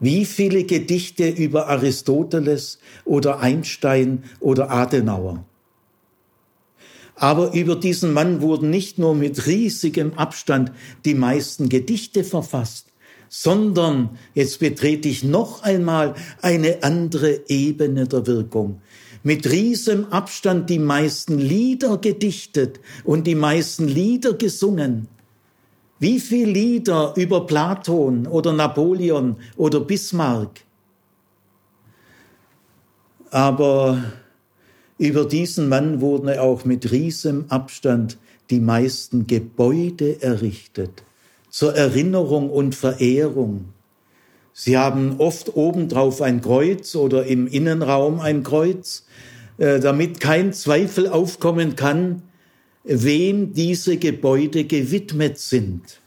Wie 0.00 0.24
viele 0.24 0.64
Gedichte 0.64 1.28
über 1.28 1.68
Aristoteles 1.68 2.78
oder 3.04 3.40
Einstein 3.40 4.24
oder 4.40 4.70
Adenauer? 4.70 5.44
Aber 7.16 7.52
über 7.54 7.76
diesen 7.76 8.12
Mann 8.12 8.40
wurden 8.40 8.70
nicht 8.70 8.98
nur 8.98 9.14
mit 9.14 9.46
riesigem 9.46 10.14
Abstand 10.14 10.72
die 11.04 11.14
meisten 11.14 11.68
Gedichte 11.68 12.24
verfasst, 12.24 12.88
sondern 13.28 14.18
jetzt 14.34 14.60
betrete 14.60 15.08
ich 15.08 15.24
noch 15.24 15.62
einmal 15.62 16.14
eine 16.42 16.82
andere 16.82 17.40
Ebene 17.48 18.06
der 18.06 18.26
Wirkung. 18.26 18.80
Mit 19.22 19.50
riesem 19.50 20.06
Abstand 20.06 20.68
die 20.68 20.78
meisten 20.78 21.38
Lieder 21.38 21.98
gedichtet 21.98 22.80
und 23.04 23.26
die 23.26 23.34
meisten 23.34 23.88
Lieder 23.88 24.34
gesungen. 24.34 25.08
Wie 25.98 26.20
viele 26.20 26.52
Lieder 26.52 27.14
über 27.16 27.46
Platon 27.46 28.26
oder 28.26 28.52
Napoleon 28.52 29.36
oder 29.56 29.80
Bismarck? 29.80 30.60
Aber 33.30 34.02
über 34.98 35.24
diesen 35.24 35.68
Mann 35.68 36.00
wurden 36.00 36.38
auch 36.38 36.64
mit 36.64 36.92
riesem 36.92 37.46
Abstand 37.48 38.18
die 38.50 38.60
meisten 38.60 39.26
Gebäude 39.26 40.22
errichtet, 40.22 41.02
zur 41.54 41.76
Erinnerung 41.76 42.50
und 42.50 42.74
Verehrung. 42.74 43.66
Sie 44.52 44.76
haben 44.76 45.20
oft 45.20 45.54
obendrauf 45.54 46.20
ein 46.20 46.40
Kreuz 46.40 46.96
oder 46.96 47.26
im 47.26 47.46
Innenraum 47.46 48.18
ein 48.18 48.42
Kreuz, 48.42 49.06
äh, 49.58 49.78
damit 49.78 50.18
kein 50.18 50.52
Zweifel 50.52 51.06
aufkommen 51.06 51.76
kann, 51.76 52.22
wem 52.82 53.52
diese 53.52 53.98
Gebäude 53.98 54.64
gewidmet 54.64 55.38
sind. 55.38 56.00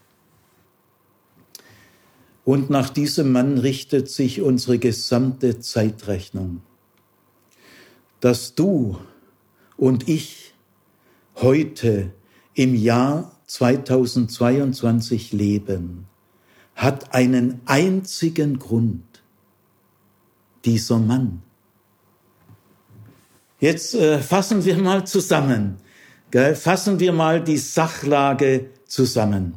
Und 2.43 2.69
nach 2.69 2.89
diesem 2.89 3.31
Mann 3.31 3.57
richtet 3.57 4.09
sich 4.09 4.41
unsere 4.41 4.79
gesamte 4.79 5.61
Zeitrechnung 5.61 6.61
dass 8.19 8.55
du 8.55 8.97
und 9.75 10.09
ich 10.09 10.53
heute 11.35 12.11
im 12.55 12.73
Jahr 12.73 13.36
2022 13.47 15.33
leben, 15.33 16.05
hat 16.75 17.13
einen 17.13 17.61
einzigen 17.65 18.59
Grund. 18.59 19.03
Dieser 20.65 20.99
Mann. 20.99 21.41
Jetzt 23.59 23.95
äh, 23.95 24.19
fassen 24.19 24.65
wir 24.65 24.77
mal 24.77 25.07
zusammen. 25.07 25.77
Gell? 26.29 26.55
Fassen 26.55 26.99
wir 26.99 27.13
mal 27.13 27.43
die 27.43 27.57
Sachlage 27.57 28.69
zusammen. 28.85 29.55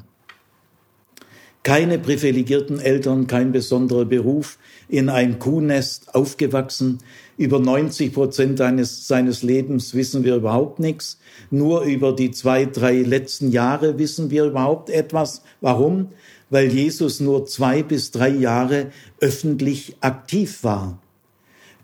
Keine 1.63 1.99
privilegierten 1.99 2.81
Eltern, 2.81 3.27
kein 3.27 3.53
besonderer 3.53 4.07
Beruf, 4.07 4.57
in 4.89 5.11
ein 5.11 5.39
Kuhnest 5.39 6.15
aufgewachsen. 6.15 7.01
Über 7.37 7.59
90 7.59 8.15
Prozent 8.15 8.59
seines, 8.59 9.07
seines 9.07 9.43
Lebens 9.43 9.93
wissen 9.93 10.25
wir 10.25 10.37
überhaupt 10.37 10.81
nichts. 10.81 11.19
Nur 11.51 11.83
über 11.83 12.15
die 12.15 12.31
zwei, 12.31 12.65
drei 12.65 13.03
letzten 13.03 13.51
Jahre 13.51 13.99
wissen 13.99 14.31
wir 14.31 14.45
überhaupt 14.45 14.89
etwas. 14.89 15.43
Warum? 15.61 16.09
Weil 16.49 16.73
Jesus 16.73 17.21
nur 17.21 17.45
zwei 17.45 17.83
bis 17.83 18.11
drei 18.11 18.31
Jahre 18.31 18.87
öffentlich 19.21 19.97
aktiv 20.01 20.65
war. 20.65 20.99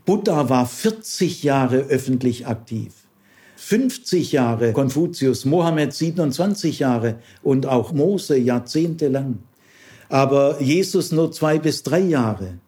Buddha 0.06 0.48
war 0.48 0.66
40 0.66 1.42
Jahre 1.42 1.80
öffentlich 1.80 2.46
aktiv. 2.46 2.94
50 3.56 4.32
Jahre 4.32 4.72
Konfuzius, 4.72 5.44
Mohammed 5.44 5.92
27 5.92 6.78
Jahre 6.78 7.16
und 7.42 7.66
auch 7.66 7.92
Mose 7.92 8.38
jahrzehntelang. 8.38 9.40
Aber 10.08 10.60
Jesus 10.60 11.12
nur 11.12 11.32
zwei 11.32 11.58
bis 11.58 11.82
drei 11.82 12.00
Jahre 12.00 12.58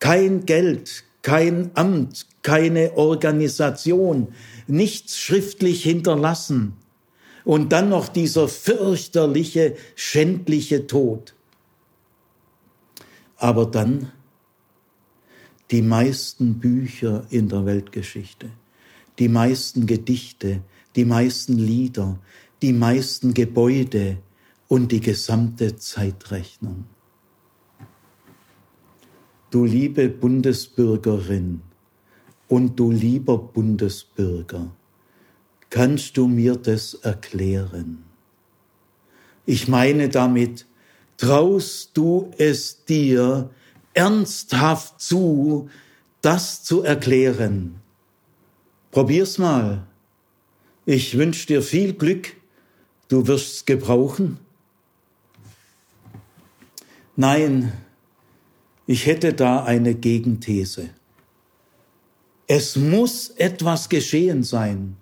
kein 0.00 0.46
Geld, 0.46 1.04
kein 1.22 1.70
Amt, 1.74 2.26
keine 2.42 2.96
Organisation, 2.96 4.28
nichts 4.66 5.18
schriftlich 5.18 5.82
hinterlassen. 5.84 6.72
Und 7.44 7.72
dann 7.72 7.90
noch 7.90 8.08
dieser 8.08 8.48
fürchterliche, 8.48 9.76
schändliche 9.94 10.86
Tod. 10.86 11.34
Aber 13.36 13.66
dann 13.66 14.10
die 15.70 15.82
meisten 15.82 16.58
Bücher 16.58 17.26
in 17.30 17.48
der 17.48 17.64
Weltgeschichte, 17.64 18.50
die 19.18 19.28
meisten 19.28 19.86
Gedichte, 19.86 20.62
die 20.96 21.04
meisten 21.04 21.58
Lieder, 21.58 22.18
die 22.60 22.72
meisten 22.72 23.32
Gebäude 23.32 24.18
und 24.70 24.92
die 24.92 25.00
gesamte 25.00 25.76
Zeitrechnung. 25.76 26.84
Du 29.50 29.64
liebe 29.64 30.08
Bundesbürgerin 30.08 31.62
und 32.46 32.78
du 32.78 32.92
lieber 32.92 33.36
Bundesbürger, 33.36 34.70
kannst 35.70 36.16
du 36.16 36.28
mir 36.28 36.54
das 36.54 36.94
erklären? 36.94 38.04
Ich 39.44 39.66
meine 39.66 40.08
damit, 40.08 40.66
traust 41.16 41.90
du 41.94 42.30
es 42.38 42.84
dir 42.84 43.50
ernsthaft 43.92 45.00
zu, 45.00 45.68
das 46.20 46.62
zu 46.62 46.84
erklären? 46.84 47.80
Probier's 48.92 49.36
mal. 49.36 49.88
Ich 50.86 51.18
wünsche 51.18 51.48
dir 51.48 51.62
viel 51.62 51.92
Glück, 51.92 52.36
du 53.08 53.26
wirst's 53.26 53.64
gebrauchen. 53.64 54.38
Nein, 57.20 57.74
ich 58.86 59.04
hätte 59.04 59.34
da 59.34 59.62
eine 59.62 59.94
Gegenthese. 59.94 60.88
Es 62.46 62.76
muss 62.76 63.28
etwas 63.36 63.90
geschehen 63.90 64.42
sein, 64.42 64.96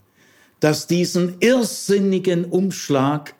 das 0.58 0.88
diesen 0.88 1.36
irrsinnigen 1.38 2.44
Umschlag 2.44 3.36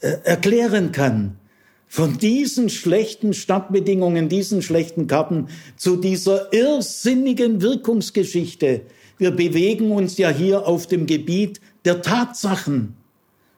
äh, 0.00 0.16
erklären 0.24 0.90
kann. 0.90 1.38
Von 1.86 2.18
diesen 2.18 2.68
schlechten 2.68 3.32
Stadtbedingungen, 3.32 4.28
diesen 4.28 4.60
schlechten 4.60 5.06
Karten 5.06 5.46
zu 5.76 5.94
dieser 5.94 6.52
irrsinnigen 6.52 7.62
Wirkungsgeschichte. 7.62 8.80
Wir 9.18 9.30
bewegen 9.30 9.92
uns 9.92 10.18
ja 10.18 10.30
hier 10.30 10.66
auf 10.66 10.88
dem 10.88 11.06
Gebiet 11.06 11.60
der 11.84 12.02
Tatsachen. 12.02 12.96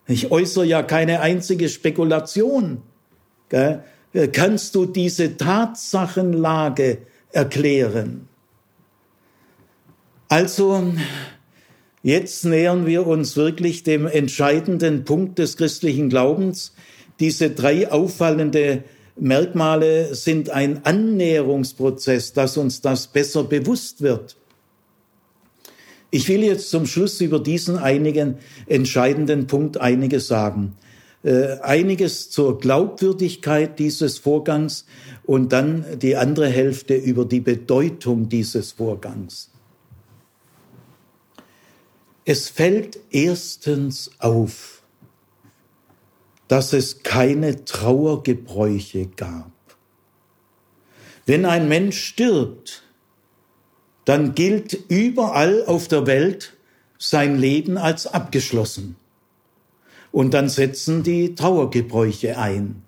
Ich 0.06 0.30
äußere 0.30 0.66
ja 0.66 0.82
keine 0.82 1.22
einzige 1.22 1.70
Spekulation. 1.70 2.82
Gell? 3.48 3.82
Äh, 4.12 4.28
kannst 4.28 4.74
du 4.74 4.86
diese 4.86 5.36
Tatsachenlage 5.36 6.98
erklären? 7.32 8.28
Also, 10.28 10.92
jetzt 12.02 12.44
nähern 12.44 12.86
wir 12.86 13.06
uns 13.06 13.36
wirklich 13.36 13.82
dem 13.82 14.06
entscheidenden 14.06 15.04
Punkt 15.04 15.38
des 15.38 15.56
christlichen 15.56 16.08
Glaubens. 16.08 16.74
Diese 17.20 17.50
drei 17.50 17.90
auffallende 17.90 18.84
Merkmale 19.16 20.14
sind 20.14 20.50
ein 20.50 20.84
Annäherungsprozess, 20.84 22.32
dass 22.32 22.56
uns 22.56 22.80
das 22.80 23.08
besser 23.08 23.44
bewusst 23.44 24.02
wird. 24.02 24.36
Ich 26.10 26.28
will 26.28 26.42
jetzt 26.42 26.70
zum 26.70 26.86
Schluss 26.86 27.20
über 27.20 27.40
diesen 27.40 27.76
einigen 27.76 28.38
entscheidenden 28.66 29.46
Punkt 29.46 29.78
einiges 29.78 30.28
sagen 30.28 30.76
äh, 31.24 31.58
einiges 31.60 32.30
zur 32.30 32.58
Glaubwürdigkeit 32.58 33.78
dieses 33.78 34.18
Vorgangs 34.18 34.86
und 35.24 35.52
dann 35.52 35.84
die 35.98 36.16
andere 36.16 36.48
Hälfte 36.48 36.94
über 36.94 37.24
die 37.24 37.40
Bedeutung 37.40 38.28
dieses 38.28 38.72
Vorgangs. 38.72 39.50
Es 42.24 42.48
fällt 42.48 43.00
erstens 43.10 44.10
auf, 44.18 44.82
dass 46.46 46.72
es 46.72 47.02
keine 47.02 47.64
Trauergebräuche 47.64 49.06
gab. 49.06 49.50
Wenn 51.26 51.44
ein 51.44 51.68
Mensch 51.68 52.00
stirbt, 52.00 52.84
dann 54.04 54.34
gilt 54.34 54.72
überall 54.88 55.64
auf 55.66 55.88
der 55.88 56.06
Welt 56.06 56.56
sein 56.96 57.38
Leben 57.38 57.76
als 57.76 58.06
abgeschlossen 58.06 58.96
und 60.18 60.34
dann 60.34 60.48
setzen 60.48 61.04
die 61.04 61.36
Trauergebräuche 61.36 62.38
ein. 62.38 62.82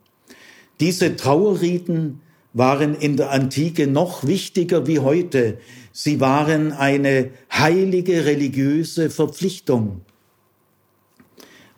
Diese 0.80 1.14
Trauerriten 1.14 2.22
waren 2.54 2.96
in 2.96 3.16
der 3.16 3.30
Antike 3.30 3.86
noch 3.86 4.26
wichtiger 4.26 4.88
wie 4.88 4.98
heute. 4.98 5.58
Sie 5.92 6.18
waren 6.18 6.72
eine 6.72 7.30
heilige 7.52 8.24
religiöse 8.24 9.10
Verpflichtung. 9.10 10.00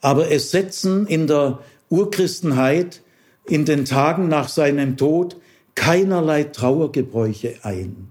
Aber 0.01 0.31
es 0.31 0.53
setzen 0.53 1.07
in 1.07 1.27
der 1.27 1.59
Urchristenheit 1.91 3.03
in 3.47 3.67
den 3.67 3.85
Tagen 3.85 4.29
nach 4.29 4.49
seinem 4.49 4.97
Tod 4.97 5.37
keinerlei 5.75 6.45
Trauergebräuche 6.45 7.57
ein. 7.61 8.11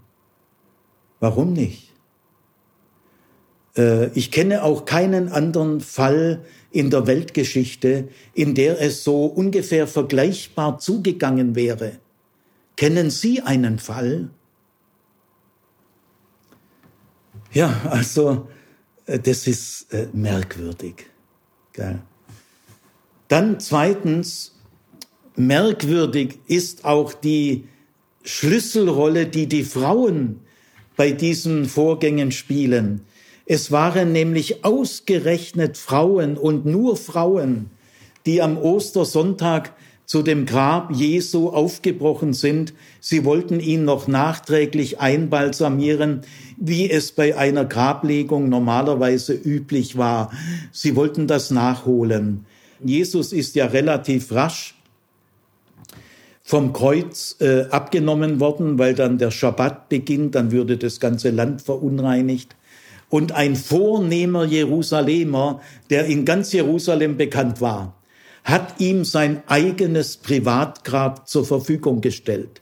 Warum 1.19 1.53
nicht? 1.53 1.91
Äh, 3.75 4.09
ich 4.13 4.29
kenne 4.29 4.63
auch 4.63 4.85
keinen 4.85 5.29
anderen 5.29 5.81
Fall 5.81 6.45
in 6.71 6.89
der 6.89 7.05
Weltgeschichte, 7.07 8.07
in 8.33 8.55
der 8.55 8.81
es 8.81 9.03
so 9.03 9.25
ungefähr 9.25 9.87
vergleichbar 9.87 10.79
zugegangen 10.79 11.55
wäre. 11.55 11.99
Kennen 12.77 13.09
Sie 13.09 13.41
einen 13.41 13.77
Fall? 13.79 14.29
Ja, 17.51 17.81
also 17.89 18.47
äh, 19.05 19.19
das 19.19 19.47
ist 19.47 19.93
äh, 19.93 20.07
merkwürdig. 20.13 21.05
Dann 23.27 23.59
zweitens, 23.59 24.55
merkwürdig 25.35 26.39
ist 26.47 26.85
auch 26.85 27.13
die 27.13 27.67
Schlüsselrolle, 28.23 29.25
die 29.25 29.47
die 29.47 29.63
Frauen 29.63 30.41
bei 30.95 31.11
diesen 31.11 31.65
Vorgängen 31.65 32.31
spielen. 32.31 33.01
Es 33.53 33.69
waren 33.69 34.13
nämlich 34.13 34.63
ausgerechnet 34.63 35.75
Frauen 35.77 36.37
und 36.37 36.65
nur 36.65 36.95
Frauen, 36.95 37.69
die 38.25 38.41
am 38.41 38.57
Ostersonntag 38.57 39.73
zu 40.05 40.21
dem 40.21 40.45
Grab 40.45 40.89
Jesu 40.93 41.49
aufgebrochen 41.49 42.31
sind. 42.31 42.73
Sie 43.01 43.25
wollten 43.25 43.59
ihn 43.59 43.83
noch 43.83 44.07
nachträglich 44.07 45.01
einbalsamieren, 45.01 46.21
wie 46.55 46.89
es 46.89 47.11
bei 47.11 47.35
einer 47.35 47.65
Grablegung 47.65 48.47
normalerweise 48.47 49.33
üblich 49.33 49.97
war. 49.97 50.31
Sie 50.71 50.95
wollten 50.95 51.27
das 51.27 51.51
nachholen. 51.51 52.45
Jesus 52.81 53.33
ist 53.33 53.55
ja 53.55 53.65
relativ 53.65 54.31
rasch 54.31 54.75
vom 56.41 56.71
Kreuz 56.71 57.35
äh, 57.41 57.63
abgenommen 57.69 58.39
worden, 58.39 58.79
weil 58.79 58.95
dann 58.95 59.17
der 59.17 59.31
Schabbat 59.31 59.89
beginnt, 59.89 60.35
dann 60.35 60.53
würde 60.53 60.77
das 60.77 61.01
ganze 61.01 61.31
Land 61.31 61.61
verunreinigt. 61.61 62.55
Und 63.11 63.33
ein 63.33 63.57
vornehmer 63.57 64.45
Jerusalemer, 64.45 65.59
der 65.89 66.05
in 66.05 66.23
ganz 66.23 66.53
Jerusalem 66.53 67.17
bekannt 67.17 67.59
war, 67.59 67.93
hat 68.45 68.79
ihm 68.79 69.03
sein 69.03 69.43
eigenes 69.47 70.15
Privatgrab 70.15 71.27
zur 71.27 71.45
Verfügung 71.45 71.99
gestellt. 71.99 72.61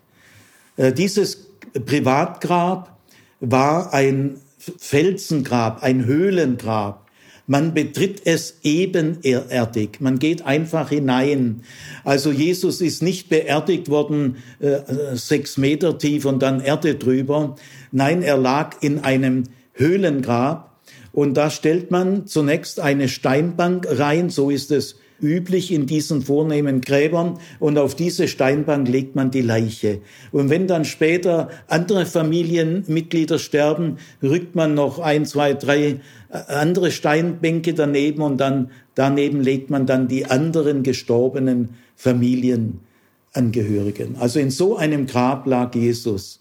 Äh, 0.75 0.91
dieses 0.91 1.45
Privatgrab 1.85 2.97
war 3.39 3.93
ein 3.93 4.37
Felsengrab, 4.57 5.83
ein 5.83 6.05
Höhlengrab. 6.05 7.07
Man 7.45 7.75
betritt 7.75 8.23
es 8.25 8.57
ebenerdig. 8.63 10.01
Man 10.01 10.17
geht 10.17 10.47
einfach 10.47 10.89
hinein. 10.89 11.61
Also 12.03 12.31
Jesus 12.31 12.81
ist 12.81 13.03
nicht 13.03 13.29
beerdigt 13.29 13.89
worden, 13.89 14.37
äh, 14.59 14.79
sechs 15.15 15.57
Meter 15.57 15.99
tief 15.99 16.25
und 16.25 16.39
dann 16.39 16.59
Erde 16.59 16.95
drüber. 16.95 17.55
Nein, 17.91 18.23
er 18.23 18.37
lag 18.37 18.77
in 18.81 18.99
einem 18.99 19.43
Höhlengrab. 19.79 20.79
Und 21.11 21.35
da 21.35 21.49
stellt 21.49 21.89
man 21.89 22.27
zunächst 22.27 22.79
eine 22.79 23.09
Steinbank 23.09 23.87
rein. 23.89 24.29
So 24.29 24.51
ist 24.51 24.71
es 24.71 24.95
üblich 25.21 25.71
in 25.71 25.85
diesen 25.85 26.21
vornehmen 26.21 26.81
Gräbern 26.81 27.39
und 27.59 27.77
auf 27.77 27.95
diese 27.95 28.27
Steinbank 28.27 28.85
legt 28.87 29.15
man 29.15 29.29
die 29.31 29.41
Leiche. 29.41 30.01
Und 30.31 30.49
wenn 30.49 30.67
dann 30.67 30.85
später 30.85 31.49
andere 31.67 32.05
Familienmitglieder 32.05 33.39
sterben, 33.39 33.97
rückt 34.23 34.55
man 34.55 34.75
noch 34.75 34.99
ein, 34.99 35.25
zwei, 35.25 35.53
drei 35.53 35.99
äh, 36.29 36.37
andere 36.47 36.91
Steinbänke 36.91 37.73
daneben 37.73 38.21
und 38.21 38.37
dann 38.37 38.71
daneben 38.95 39.41
legt 39.41 39.69
man 39.69 39.85
dann 39.85 40.07
die 40.07 40.25
anderen 40.25 40.83
gestorbenen 40.83 41.75
Familienangehörigen. 41.95 44.15
Also 44.19 44.39
in 44.39 44.51
so 44.51 44.77
einem 44.77 45.05
Grab 45.05 45.45
lag 45.47 45.75
Jesus. 45.75 46.39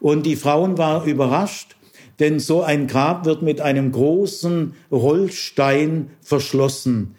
Und 0.00 0.26
die 0.26 0.36
Frauen 0.36 0.78
waren 0.78 1.08
überrascht, 1.08 1.74
denn 2.18 2.40
so 2.40 2.62
ein 2.62 2.86
Grab 2.86 3.24
wird 3.24 3.42
mit 3.42 3.60
einem 3.60 3.92
großen 3.92 4.74
Rollstein 4.90 6.10
verschlossen. 6.20 7.14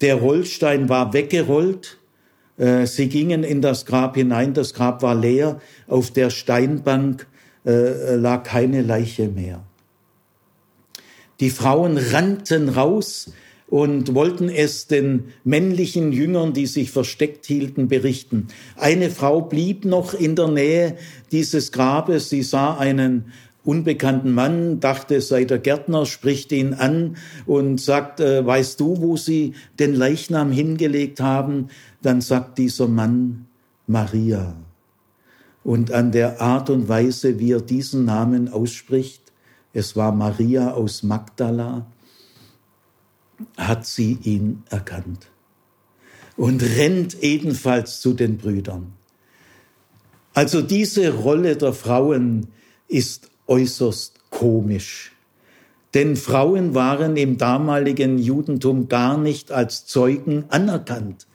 Der 0.00 0.16
Rollstein 0.16 0.88
war 0.88 1.12
weggerollt. 1.12 1.98
Äh, 2.58 2.86
sie 2.86 3.08
gingen 3.08 3.44
in 3.44 3.62
das 3.62 3.86
Grab 3.86 4.16
hinein. 4.16 4.52
Das 4.52 4.74
Grab 4.74 5.02
war 5.02 5.14
leer. 5.14 5.60
Auf 5.86 6.10
der 6.10 6.30
Steinbank 6.30 7.26
äh, 7.64 8.16
lag 8.16 8.42
keine 8.42 8.82
Leiche 8.82 9.28
mehr. 9.28 9.62
Die 11.40 11.50
Frauen 11.50 11.96
rannten 11.96 12.68
raus 12.68 13.32
und 13.68 14.14
wollten 14.14 14.50
es 14.50 14.86
den 14.86 15.32
männlichen 15.44 16.12
Jüngern, 16.12 16.52
die 16.52 16.66
sich 16.66 16.90
versteckt 16.90 17.46
hielten, 17.46 17.88
berichten. 17.88 18.48
Eine 18.76 19.10
Frau 19.10 19.40
blieb 19.40 19.86
noch 19.86 20.12
in 20.12 20.36
der 20.36 20.48
Nähe 20.48 20.96
dieses 21.32 21.72
Grabes. 21.72 22.28
Sie 22.28 22.42
sah 22.42 22.76
einen 22.76 23.32
unbekannten 23.64 24.32
Mann, 24.32 24.80
dachte, 24.80 25.16
es 25.16 25.28
sei 25.28 25.44
der 25.44 25.58
Gärtner, 25.58 26.06
spricht 26.06 26.52
ihn 26.52 26.74
an 26.74 27.16
und 27.46 27.80
sagt, 27.80 28.20
äh, 28.20 28.44
weißt 28.44 28.80
du, 28.80 29.00
wo 29.00 29.16
sie 29.16 29.54
den 29.78 29.94
Leichnam 29.94 30.50
hingelegt 30.50 31.20
haben? 31.20 31.68
Dann 32.02 32.20
sagt 32.20 32.58
dieser 32.58 32.88
Mann, 32.88 33.46
Maria. 33.86 34.54
Und 35.64 35.92
an 35.92 36.10
der 36.10 36.40
Art 36.40 36.70
und 36.70 36.88
Weise, 36.88 37.38
wie 37.38 37.52
er 37.52 37.60
diesen 37.60 38.04
Namen 38.04 38.48
ausspricht, 38.52 39.22
es 39.72 39.96
war 39.96 40.12
Maria 40.12 40.72
aus 40.72 41.02
Magdala, 41.02 41.86
hat 43.56 43.86
sie 43.86 44.18
ihn 44.22 44.62
erkannt 44.70 45.28
und 46.36 46.62
rennt 46.62 47.22
ebenfalls 47.22 48.00
zu 48.00 48.12
den 48.12 48.38
Brüdern. 48.38 48.92
Also 50.34 50.62
diese 50.62 51.12
Rolle 51.12 51.56
der 51.56 51.72
Frauen 51.72 52.48
ist 52.88 53.31
äußerst 53.52 54.14
komisch. 54.30 55.12
Denn 55.92 56.16
Frauen 56.16 56.74
waren 56.74 57.18
im 57.18 57.36
damaligen 57.36 58.18
Judentum 58.18 58.88
gar 58.88 59.18
nicht 59.18 59.52
als 59.52 59.84
Zeugen 59.84 60.44
anerkannt. 60.48 61.26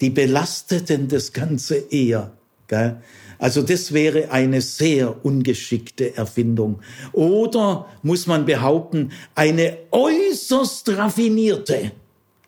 Die 0.00 0.10
belasteten 0.10 1.08
das 1.08 1.32
Ganze 1.32 1.74
eher. 1.74 2.30
Gell? 2.68 2.98
Also 3.38 3.62
das 3.62 3.92
wäre 3.92 4.30
eine 4.30 4.60
sehr 4.60 5.24
ungeschickte 5.24 6.16
Erfindung. 6.16 6.78
Oder 7.12 7.86
muss 8.02 8.28
man 8.28 8.46
behaupten, 8.46 9.10
eine 9.34 9.76
äußerst 9.90 10.96
raffinierte. 10.96 11.90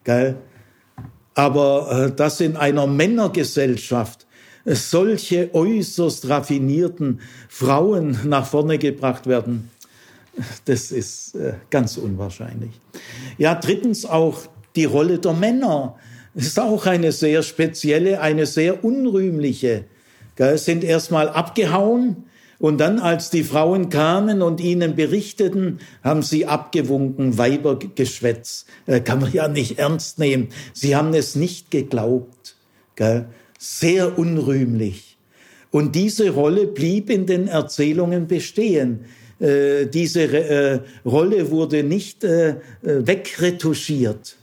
Gell? 0.04 0.36
Aber 1.34 2.06
äh, 2.06 2.14
das 2.14 2.40
in 2.40 2.56
einer 2.56 2.86
Männergesellschaft 2.86 4.27
solche 4.74 5.54
äußerst 5.54 6.28
raffinierten 6.28 7.20
Frauen 7.48 8.18
nach 8.24 8.46
vorne 8.46 8.78
gebracht 8.78 9.26
werden, 9.26 9.70
das 10.66 10.92
ist 10.92 11.34
äh, 11.34 11.54
ganz 11.70 11.96
unwahrscheinlich. 11.96 12.70
Ja, 13.38 13.54
drittens 13.54 14.06
auch 14.06 14.42
die 14.76 14.84
Rolle 14.84 15.18
der 15.18 15.32
Männer. 15.32 15.96
Das 16.34 16.46
ist 16.46 16.60
auch 16.60 16.86
eine 16.86 17.10
sehr 17.12 17.42
spezielle, 17.42 18.20
eine 18.20 18.46
sehr 18.46 18.84
unrühmliche. 18.84 19.84
Sie 20.38 20.58
sind 20.58 20.84
erstmal 20.84 21.28
abgehauen 21.28 22.28
und 22.60 22.78
dann, 22.78 22.98
als 22.98 23.30
die 23.30 23.44
Frauen 23.44 23.88
kamen 23.88 24.42
und 24.42 24.60
ihnen 24.60 24.96
berichteten, 24.96 25.78
haben 26.02 26.22
sie 26.22 26.46
abgewunken, 26.46 27.38
Weibergeschwätz. 27.38 28.66
Äh, 28.86 29.00
kann 29.00 29.20
man 29.20 29.32
ja 29.32 29.48
nicht 29.48 29.78
ernst 29.78 30.18
nehmen. 30.18 30.48
Sie 30.72 30.96
haben 30.96 31.14
es 31.14 31.34
nicht 31.34 31.70
geglaubt. 31.70 32.56
Gell? 32.96 33.26
Sehr 33.58 34.18
unrühmlich. 34.18 35.18
Und 35.70 35.94
diese 35.94 36.30
Rolle 36.30 36.66
blieb 36.66 37.10
in 37.10 37.26
den 37.26 37.48
Erzählungen 37.48 38.26
bestehen. 38.26 39.04
Äh, 39.38 39.86
diese 39.86 40.22
äh, 40.22 40.80
Rolle 41.04 41.50
wurde 41.50 41.82
nicht 41.82 42.24
äh, 42.24 42.56
wegretuschiert. 42.80 44.36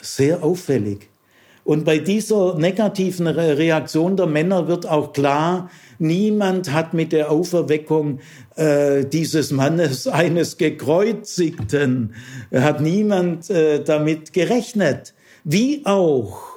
Sehr 0.00 0.42
auffällig. 0.42 1.08
Und 1.64 1.84
bei 1.84 1.98
dieser 1.98 2.58
negativen 2.58 3.28
Reaktion 3.28 4.16
der 4.16 4.26
Männer 4.26 4.66
wird 4.66 4.88
auch 4.88 5.12
klar, 5.12 5.70
niemand 6.00 6.72
hat 6.72 6.92
mit 6.92 7.12
der 7.12 7.30
Auferweckung 7.30 8.18
äh, 8.56 9.04
dieses 9.04 9.52
Mannes 9.52 10.06
eines 10.08 10.58
gekreuzigten, 10.58 12.14
hat 12.52 12.80
niemand 12.80 13.48
äh, 13.48 13.82
damit 13.82 14.32
gerechnet. 14.32 15.14
Wie 15.44 15.82
auch 15.84 16.51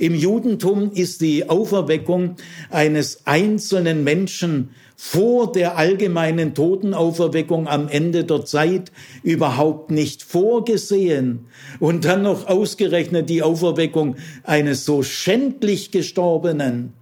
im 0.00 0.14
Judentum 0.14 0.92
ist 0.92 1.20
die 1.20 1.50
Auferweckung 1.50 2.36
eines 2.70 3.26
einzelnen 3.26 4.02
Menschen 4.02 4.70
vor 4.96 5.52
der 5.52 5.76
allgemeinen 5.76 6.54
Totenauferweckung 6.54 7.68
am 7.68 7.86
Ende 7.86 8.24
der 8.24 8.46
Zeit 8.46 8.92
überhaupt 9.22 9.90
nicht 9.90 10.22
vorgesehen. 10.22 11.48
Und 11.80 12.06
dann 12.06 12.22
noch 12.22 12.46
ausgerechnet 12.46 13.28
die 13.28 13.42
Auferweckung 13.42 14.16
eines 14.42 14.86
so 14.86 15.02
schändlich 15.02 15.90
Gestorbenen. 15.90 16.94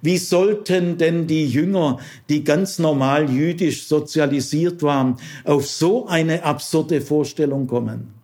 Wie 0.00 0.16
sollten 0.16 0.96
denn 0.96 1.26
die 1.26 1.46
Jünger, 1.46 1.98
die 2.30 2.44
ganz 2.44 2.78
normal 2.78 3.28
jüdisch 3.28 3.86
sozialisiert 3.86 4.82
waren, 4.82 5.16
auf 5.44 5.66
so 5.66 6.06
eine 6.06 6.44
absurde 6.44 7.02
Vorstellung 7.02 7.66
kommen? 7.66 8.19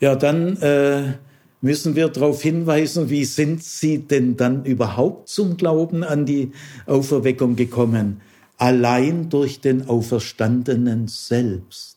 Ja, 0.00 0.14
dann 0.14 0.56
äh, 0.58 1.14
müssen 1.60 1.96
wir 1.96 2.08
darauf 2.08 2.42
hinweisen, 2.42 3.08
wie 3.08 3.24
sind 3.24 3.62
sie 3.62 3.98
denn 3.98 4.36
dann 4.36 4.64
überhaupt 4.64 5.28
zum 5.28 5.56
Glauben 5.56 6.04
an 6.04 6.26
die 6.26 6.52
Auferweckung 6.86 7.56
gekommen? 7.56 8.20
Allein 8.58 9.28
durch 9.30 9.60
den 9.60 9.88
Auferstandenen 9.88 11.08
selbst. 11.08 11.96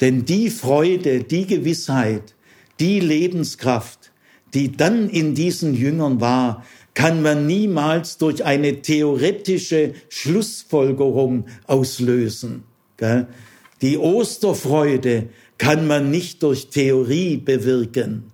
Denn 0.00 0.24
die 0.24 0.50
Freude, 0.50 1.22
die 1.22 1.46
Gewissheit, 1.46 2.34
die 2.80 3.00
Lebenskraft, 3.00 4.12
die 4.52 4.72
dann 4.72 5.08
in 5.08 5.34
diesen 5.34 5.74
Jüngern 5.74 6.20
war, 6.20 6.64
kann 6.94 7.20
man 7.20 7.46
niemals 7.46 8.16
durch 8.16 8.44
eine 8.44 8.80
theoretische 8.80 9.92
Schlussfolgerung 10.08 11.46
auslösen. 11.66 12.64
Die 13.82 13.98
Osterfreude 13.98 15.28
kann 15.58 15.86
man 15.86 16.10
nicht 16.10 16.42
durch 16.42 16.68
Theorie 16.68 17.36
bewirken 17.36 18.32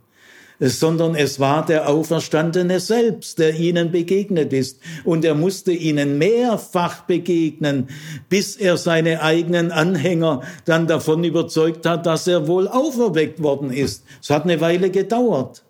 sondern 0.68 1.16
es 1.16 1.40
war 1.40 1.66
der 1.66 1.88
Auferstandene 1.88 2.78
selbst, 2.78 3.38
der 3.38 3.58
ihnen 3.58 3.90
begegnet 3.90 4.52
ist. 4.52 4.78
Und 5.04 5.24
er 5.24 5.34
musste 5.34 5.72
ihnen 5.72 6.18
mehrfach 6.18 7.02
begegnen, 7.02 7.88
bis 8.28 8.56
er 8.56 8.76
seine 8.76 9.22
eigenen 9.22 9.72
Anhänger 9.72 10.42
dann 10.64 10.86
davon 10.86 11.24
überzeugt 11.24 11.84
hat, 11.84 12.06
dass 12.06 12.28
er 12.28 12.46
wohl 12.46 12.68
auferweckt 12.68 13.42
worden 13.42 13.72
ist. 13.72 14.04
Es 14.22 14.30
hat 14.30 14.44
eine 14.44 14.60
Weile 14.60 14.90
gedauert. 14.90 15.64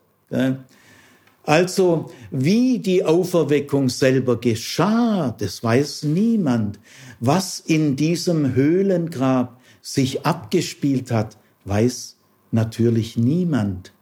Also, 1.45 2.11
wie 2.31 2.79
die 2.79 3.05
Auferweckung 3.05 3.89
selber 3.89 4.39
geschah, 4.41 5.35
das 5.39 5.65
weiß 5.65 6.05
niemand. 6.05 6.79
Was 7.19 7.61
in 7.61 7.97
diesem 7.97 8.55
Höhlengrab 8.55 9.59
sich 9.81 10.25
abgespielt 10.25 11.11
hat, 11.11 11.37
weiß 11.65 12.17
natürlich 12.51 13.17
niemand. 13.17 13.93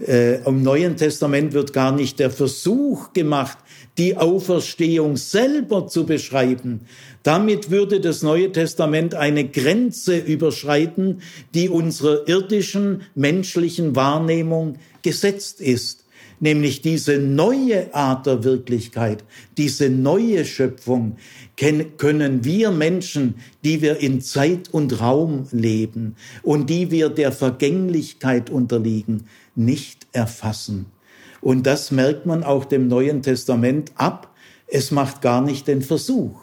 Äh, 0.00 0.42
Im 0.44 0.62
Neuen 0.62 0.96
Testament 0.96 1.52
wird 1.52 1.72
gar 1.72 1.92
nicht 1.92 2.18
der 2.18 2.30
Versuch 2.30 3.12
gemacht, 3.12 3.58
die 3.98 4.16
Auferstehung 4.16 5.16
selber 5.16 5.88
zu 5.88 6.06
beschreiben. 6.06 6.86
Damit 7.22 7.70
würde 7.70 8.00
das 8.00 8.22
Neue 8.22 8.50
Testament 8.50 9.14
eine 9.14 9.46
Grenze 9.46 10.16
überschreiten, 10.16 11.20
die 11.54 11.68
unserer 11.68 12.26
irdischen 12.26 13.02
menschlichen 13.14 13.94
Wahrnehmung 13.94 14.76
gesetzt 15.02 15.60
ist 15.60 15.99
nämlich 16.40 16.82
diese 16.82 17.18
neue 17.18 17.94
Art 17.94 18.26
der 18.26 18.42
Wirklichkeit, 18.42 19.24
diese 19.56 19.88
neue 19.88 20.44
Schöpfung, 20.44 21.16
können 21.56 22.44
wir 22.44 22.70
Menschen, 22.70 23.36
die 23.62 23.82
wir 23.82 23.98
in 23.98 24.20
Zeit 24.20 24.72
und 24.72 25.00
Raum 25.00 25.46
leben 25.52 26.16
und 26.42 26.70
die 26.70 26.90
wir 26.90 27.10
der 27.10 27.32
Vergänglichkeit 27.32 28.50
unterliegen, 28.50 29.26
nicht 29.54 30.06
erfassen. 30.12 30.86
Und 31.42 31.66
das 31.66 31.90
merkt 31.90 32.26
man 32.26 32.42
auch 32.42 32.64
dem 32.64 32.88
Neuen 32.88 33.22
Testament 33.22 33.92
ab. 33.94 34.34
Es 34.66 34.90
macht 34.90 35.22
gar 35.22 35.42
nicht 35.42 35.68
den 35.68 35.82
Versuch. 35.82 36.40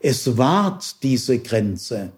Es 0.00 0.36
wahrt 0.38 1.02
diese 1.02 1.38
Grenze. 1.38 2.12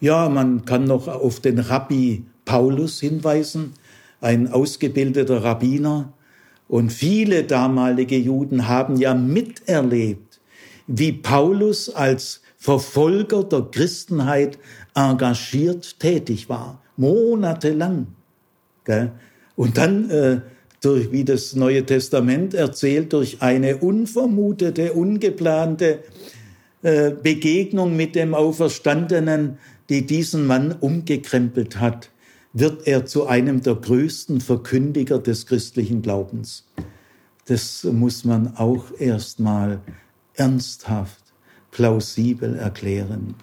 Ja, 0.00 0.28
man 0.28 0.64
kann 0.64 0.84
noch 0.84 1.06
auf 1.06 1.38
den 1.38 1.60
Rabbi 1.60 2.24
Paulus 2.44 2.98
hinweisen, 2.98 3.74
ein 4.22 4.50
ausgebildeter 4.50 5.44
Rabbiner. 5.44 6.12
Und 6.68 6.90
viele 6.90 7.44
damalige 7.44 8.16
Juden 8.16 8.68
haben 8.68 8.96
ja 8.96 9.14
miterlebt, 9.14 10.40
wie 10.86 11.12
Paulus 11.12 11.90
als 11.90 12.40
Verfolger 12.56 13.44
der 13.44 13.62
Christenheit 13.70 14.58
engagiert 14.94 15.98
tätig 15.98 16.48
war, 16.48 16.80
monatelang. 16.96 18.06
Und 19.56 19.76
dann, 19.76 20.10
äh, 20.10 20.40
durch, 20.80 21.12
wie 21.12 21.24
das 21.24 21.54
Neue 21.54 21.84
Testament 21.84 22.54
erzählt, 22.54 23.12
durch 23.12 23.42
eine 23.42 23.78
unvermutete, 23.78 24.92
ungeplante 24.92 26.00
äh, 26.82 27.10
Begegnung 27.10 27.96
mit 27.96 28.14
dem 28.14 28.34
Auferstandenen, 28.34 29.58
die 29.88 30.06
diesen 30.06 30.46
Mann 30.46 30.72
umgekrempelt 30.80 31.78
hat 31.78 32.11
wird 32.52 32.86
er 32.86 33.06
zu 33.06 33.26
einem 33.26 33.62
der 33.62 33.74
größten 33.74 34.40
Verkündiger 34.40 35.18
des 35.18 35.46
christlichen 35.46 36.02
Glaubens. 36.02 36.64
Das 37.46 37.84
muss 37.84 38.24
man 38.24 38.56
auch 38.56 38.84
erstmal 38.98 39.80
ernsthaft, 40.34 41.22
plausibel 41.70 42.56
erklären. 42.56 43.34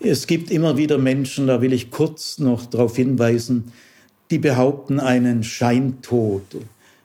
Es 0.00 0.26
gibt 0.26 0.50
immer 0.50 0.76
wieder 0.76 0.98
Menschen, 0.98 1.46
da 1.46 1.60
will 1.60 1.72
ich 1.72 1.90
kurz 1.90 2.38
noch 2.38 2.66
darauf 2.66 2.96
hinweisen, 2.96 3.72
die 4.30 4.38
behaupten 4.38 5.00
einen 5.00 5.42
Scheintod. 5.42 6.42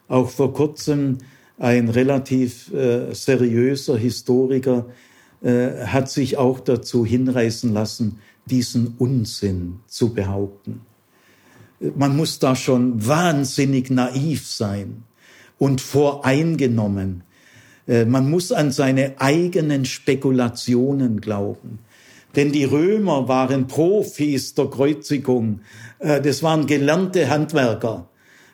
Auch 0.07 0.29
vor 0.29 0.53
kurzem 0.53 1.19
ein 1.57 1.89
relativ 1.89 2.71
äh, 2.73 3.13
seriöser 3.13 3.97
Historiker 3.97 4.85
äh, 5.41 5.85
hat 5.85 6.09
sich 6.09 6.37
auch 6.37 6.59
dazu 6.59 7.05
hinreißen 7.05 7.73
lassen, 7.73 8.19
diesen 8.45 8.95
Unsinn 8.97 9.79
zu 9.87 10.13
behaupten. 10.13 10.81
Man 11.95 12.15
muss 12.15 12.39
da 12.39 12.55
schon 12.55 13.05
wahnsinnig 13.05 13.89
naiv 13.89 14.47
sein 14.47 15.03
und 15.57 15.81
voreingenommen. 15.81 17.23
Äh, 17.87 18.05
man 18.05 18.29
muss 18.29 18.51
an 18.51 18.71
seine 18.71 19.19
eigenen 19.19 19.85
Spekulationen 19.85 21.21
glauben. 21.21 21.79
Denn 22.35 22.51
die 22.51 22.63
Römer 22.63 23.27
waren 23.27 23.67
Profis 23.67 24.55
der 24.55 24.65
Kreuzigung. 24.65 25.59
Äh, 25.99 26.21
das 26.21 26.41
waren 26.41 26.65
gelernte 26.65 27.29
Handwerker. 27.29 28.07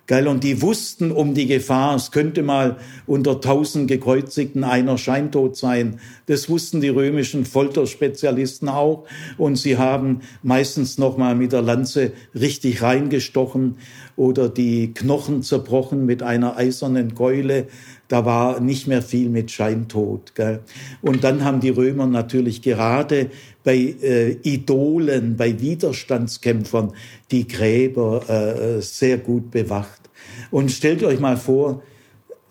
Geil, 0.09 0.27
und 0.27 0.43
die 0.43 0.63
wussten 0.63 1.11
um 1.11 1.35
die 1.35 1.45
Gefahr, 1.45 1.95
es 1.95 2.09
könnte 2.09 2.41
mal 2.41 2.77
unter 3.05 3.39
tausend 3.41 3.87
Gekreuzigten 3.87 4.63
einer 4.63 4.97
scheintot 4.97 5.55
sein. 5.55 5.99
Das 6.25 6.49
wussten 6.49 6.81
die 6.81 6.89
römischen 6.89 7.45
Folterspezialisten 7.45 8.69
auch. 8.69 9.05
Und 9.37 9.57
sie 9.57 9.77
haben 9.77 10.21
meistens 10.41 10.97
nochmal 10.97 11.35
mit 11.35 11.51
der 11.51 11.61
Lanze 11.61 12.13
richtig 12.33 12.81
reingestochen 12.81 13.75
oder 14.15 14.49
die 14.49 14.95
Knochen 14.95 15.43
zerbrochen 15.43 16.07
mit 16.07 16.23
einer 16.23 16.57
eisernen 16.57 17.13
Keule. 17.13 17.67
Da 18.07 18.25
war 18.25 18.59
nicht 18.61 18.87
mehr 18.87 19.03
viel 19.03 19.29
mit 19.29 19.51
Scheintod. 19.51 20.33
Gell? 20.33 20.61
Und 21.03 21.23
dann 21.23 21.43
haben 21.43 21.59
die 21.59 21.69
Römer 21.69 22.07
natürlich 22.07 22.63
gerade 22.63 23.29
bei 23.63 23.75
äh, 23.75 24.31
Idolen, 24.41 25.37
bei 25.37 25.61
Widerstandskämpfern 25.61 26.93
die 27.29 27.47
Gräber 27.47 28.27
äh, 28.27 28.81
sehr 28.81 29.19
gut 29.19 29.51
bewacht. 29.51 29.98
Und 30.51 30.71
stellt 30.71 31.03
euch 31.03 31.19
mal 31.19 31.38
vor, 31.38 31.84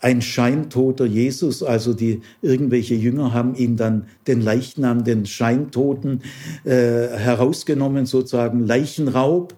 ein 0.00 0.22
scheintoter 0.22 1.06
Jesus, 1.06 1.62
also 1.62 1.92
die 1.92 2.20
irgendwelche 2.40 2.94
Jünger 2.94 3.32
haben 3.32 3.54
ihn 3.54 3.76
dann 3.76 4.06
den 4.26 4.40
Leichnam, 4.40 5.04
den 5.04 5.26
Scheintoten 5.26 6.22
äh, 6.64 6.70
herausgenommen, 6.70 8.06
sozusagen 8.06 8.64
Leichenraub. 8.64 9.56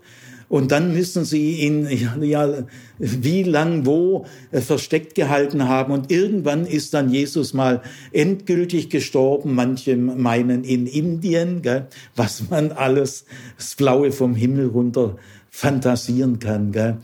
Und 0.49 0.73
dann 0.73 0.93
müssen 0.93 1.25
sie 1.25 1.61
ihn 1.61 1.87
ja, 2.23 2.65
wie 2.99 3.45
lang 3.45 3.87
wo 3.87 4.27
äh, 4.51 4.61
versteckt 4.61 5.15
gehalten 5.15 5.69
haben. 5.69 5.93
Und 5.93 6.11
irgendwann 6.11 6.67
ist 6.67 6.93
dann 6.93 7.09
Jesus 7.09 7.55
mal 7.55 7.83
endgültig 8.11 8.91
gestorben. 8.91 9.55
Manche 9.55 9.97
meinen 9.97 10.65
in 10.65 10.89
Indien, 10.89 11.63
gell, 11.63 11.87
was 12.17 12.51
man 12.51 12.73
alles 12.73 13.27
das 13.59 13.77
Blaue 13.77 14.11
vom 14.11 14.35
Himmel 14.35 14.67
runter 14.67 15.17
fantasieren 15.51 16.41
kann. 16.41 16.73
Gell? 16.73 16.99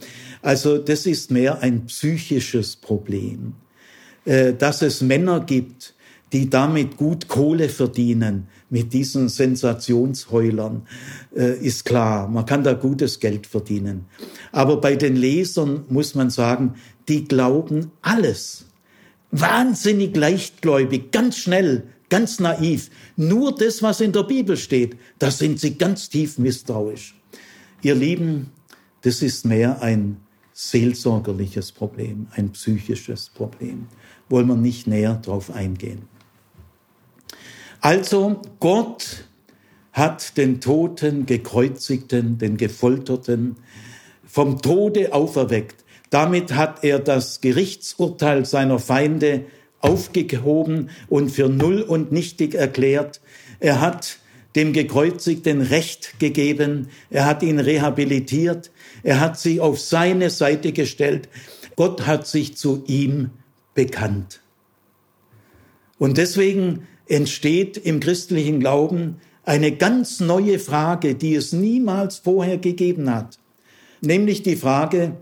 Also 0.47 0.77
das 0.77 1.05
ist 1.05 1.29
mehr 1.29 1.61
ein 1.61 1.87
psychisches 1.87 2.77
Problem. 2.77 3.55
Äh, 4.23 4.53
dass 4.53 4.81
es 4.81 5.01
Männer 5.01 5.41
gibt, 5.41 5.93
die 6.31 6.49
damit 6.49 6.95
gut 6.95 7.27
Kohle 7.27 7.67
verdienen, 7.67 8.47
mit 8.69 8.93
diesen 8.93 9.27
Sensationsheulern, 9.27 10.87
äh, 11.35 11.57
ist 11.57 11.83
klar. 11.83 12.29
Man 12.29 12.45
kann 12.45 12.63
da 12.63 12.71
gutes 12.75 13.19
Geld 13.19 13.45
verdienen. 13.45 14.05
Aber 14.53 14.79
bei 14.79 14.95
den 14.95 15.17
Lesern 15.17 15.83
muss 15.89 16.15
man 16.15 16.29
sagen, 16.29 16.75
die 17.09 17.25
glauben 17.25 17.91
alles. 18.01 18.67
Wahnsinnig 19.31 20.15
leichtgläubig, 20.15 21.11
ganz 21.11 21.39
schnell, 21.39 21.83
ganz 22.07 22.39
naiv. 22.39 22.89
Nur 23.17 23.53
das, 23.53 23.83
was 23.83 23.99
in 23.99 24.13
der 24.13 24.23
Bibel 24.23 24.55
steht, 24.55 24.95
da 25.19 25.29
sind 25.29 25.59
sie 25.59 25.77
ganz 25.77 26.07
tief 26.07 26.37
misstrauisch. 26.37 27.19
Ihr 27.81 27.95
Lieben, 27.95 28.51
das 29.01 29.21
ist 29.21 29.45
mehr 29.45 29.81
ein 29.81 30.21
seelsorgerliches 30.59 31.71
Problem, 31.71 32.25
ein 32.31 32.49
psychisches 32.49 33.29
Problem. 33.29 33.89
Wollen 34.27 34.47
wir 34.47 34.55
nicht 34.55 34.87
näher 34.87 35.21
darauf 35.23 35.51
eingehen. 35.51 36.09
Also 37.79 38.41
Gott 38.59 39.25
hat 39.93 40.35
den 40.35 40.59
Toten, 40.59 41.27
Gekreuzigten, 41.27 42.39
den 42.39 42.57
Gefolterten 42.57 43.57
vom 44.25 44.59
Tode 44.59 45.13
auferweckt. 45.13 45.85
Damit 46.09 46.55
hat 46.55 46.83
er 46.83 46.97
das 46.97 47.39
Gerichtsurteil 47.41 48.43
seiner 48.47 48.79
Feinde 48.79 49.45
aufgehoben 49.79 50.89
und 51.07 51.29
für 51.29 51.49
null 51.49 51.83
und 51.83 52.11
nichtig 52.11 52.55
erklärt. 52.55 53.21
Er 53.59 53.79
hat 53.79 54.17
dem 54.55 54.73
Gekreuzigten 54.73 55.61
Recht 55.61 56.17
gegeben, 56.17 56.87
er 57.11 57.25
hat 57.25 57.43
ihn 57.43 57.59
rehabilitiert, 57.59 58.71
er 59.07 59.21
hat 59.21 59.39
sich 59.39 59.61
auf 59.61 59.79
seine 59.79 60.29
Seite 60.29 60.73
gestellt, 60.73 61.29
Gott 61.77 62.05
hat 62.05 62.27
sich 62.27 62.57
zu 62.57 62.83
ihm 62.87 63.29
bekannt. 63.73 64.41
Und 65.97 66.17
deswegen 66.17 66.85
entsteht 67.07 67.77
im 67.77 68.01
christlichen 68.01 68.59
Glauben 68.59 69.21
eine 69.45 69.71
ganz 69.71 70.19
neue 70.19 70.59
Frage, 70.59 71.15
die 71.15 71.35
es 71.35 71.53
niemals 71.53 72.17
vorher 72.17 72.57
gegeben 72.57 73.09
hat, 73.09 73.39
nämlich 74.01 74.43
die 74.43 74.57
Frage, 74.57 75.15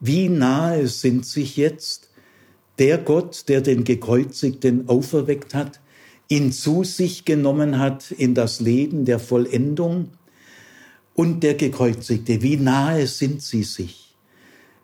wie 0.00 0.30
nahe 0.30 0.86
sind 0.86 1.26
sich 1.26 1.58
jetzt 1.58 2.08
der 2.78 2.96
Gott, 2.96 3.46
der 3.50 3.60
den 3.60 3.84
Gekreuzigten 3.84 4.88
auferweckt 4.88 5.54
hat, 5.54 5.80
ihn 6.28 6.50
zu 6.50 6.82
sich 6.82 7.26
genommen 7.26 7.78
hat 7.78 8.10
in 8.10 8.34
das 8.34 8.60
Leben 8.60 9.04
der 9.04 9.18
Vollendung 9.18 10.12
und 11.14 11.42
der 11.42 11.54
Gekreuzigte, 11.54 12.42
wie 12.42 12.56
nahe 12.56 13.06
sind 13.06 13.42
sie 13.42 13.62
sich? 13.62 14.16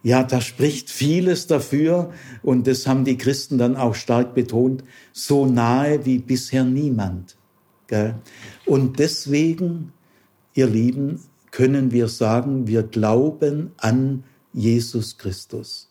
Ja, 0.02 0.22
da 0.22 0.40
spricht 0.40 0.90
vieles 0.90 1.46
dafür 1.46 2.12
und 2.42 2.66
das 2.66 2.86
haben 2.86 3.04
die 3.04 3.18
Christen 3.18 3.58
dann 3.58 3.76
auch 3.76 3.94
stark 3.94 4.34
betont, 4.34 4.84
so 5.12 5.44
nahe 5.46 6.04
wie 6.04 6.18
bisher 6.18 6.64
niemand. 6.64 7.36
Und 8.66 8.98
deswegen, 8.98 9.92
ihr 10.54 10.66
Lieben, 10.66 11.20
können 11.50 11.90
wir 11.90 12.08
sagen, 12.08 12.66
wir 12.66 12.82
glauben 12.82 13.72
an 13.78 14.24
Jesus 14.52 15.18
Christus. 15.18 15.88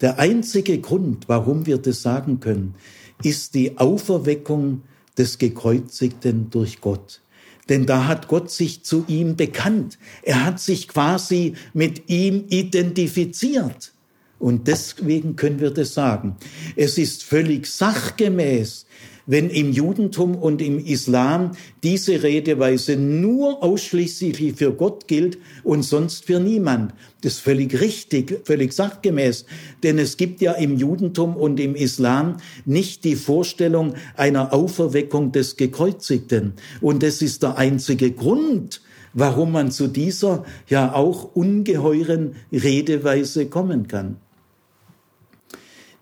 Der 0.00 0.18
einzige 0.18 0.78
Grund, 0.80 1.28
warum 1.28 1.64
wir 1.64 1.78
das 1.78 2.02
sagen 2.02 2.40
können, 2.40 2.74
ist 3.22 3.54
die 3.54 3.78
Auferweckung 3.78 4.82
des 5.16 5.38
Gekreuzigten 5.38 6.50
durch 6.50 6.80
Gott. 6.80 7.22
Denn 7.68 7.86
da 7.86 8.06
hat 8.06 8.28
Gott 8.28 8.50
sich 8.50 8.84
zu 8.84 9.04
ihm 9.08 9.36
bekannt. 9.36 9.98
Er 10.22 10.44
hat 10.44 10.60
sich 10.60 10.88
quasi 10.88 11.54
mit 11.74 12.08
ihm 12.08 12.44
identifiziert. 12.48 13.92
Und 14.38 14.68
deswegen 14.68 15.36
können 15.36 15.60
wir 15.60 15.70
das 15.70 15.94
sagen. 15.94 16.36
Es 16.76 16.98
ist 16.98 17.24
völlig 17.24 17.66
sachgemäß, 17.66 18.86
wenn 19.26 19.50
im 19.50 19.72
Judentum 19.72 20.36
und 20.36 20.62
im 20.62 20.78
Islam 20.78 21.52
diese 21.82 22.22
Redeweise 22.22 22.96
nur 22.96 23.62
ausschließlich 23.62 24.54
für 24.54 24.72
Gott 24.72 25.08
gilt 25.08 25.38
und 25.64 25.82
sonst 25.82 26.24
für 26.24 26.40
niemand. 26.40 26.94
Das 27.22 27.34
ist 27.34 27.40
völlig 27.40 27.80
richtig, 27.80 28.40
völlig 28.44 28.72
sachgemäß. 28.72 29.46
Denn 29.82 29.98
es 29.98 30.16
gibt 30.16 30.40
ja 30.40 30.52
im 30.52 30.76
Judentum 30.76 31.36
und 31.36 31.58
im 31.58 31.74
Islam 31.74 32.36
nicht 32.64 33.04
die 33.04 33.16
Vorstellung 33.16 33.94
einer 34.16 34.52
Auferweckung 34.52 35.32
des 35.32 35.56
Gekreuzigten. 35.56 36.54
Und 36.80 37.02
das 37.02 37.20
ist 37.22 37.42
der 37.42 37.58
einzige 37.58 38.12
Grund, 38.12 38.80
warum 39.12 39.52
man 39.52 39.72
zu 39.72 39.88
dieser 39.88 40.44
ja 40.68 40.94
auch 40.94 41.34
ungeheuren 41.34 42.36
Redeweise 42.52 43.46
kommen 43.46 43.88
kann. 43.88 44.18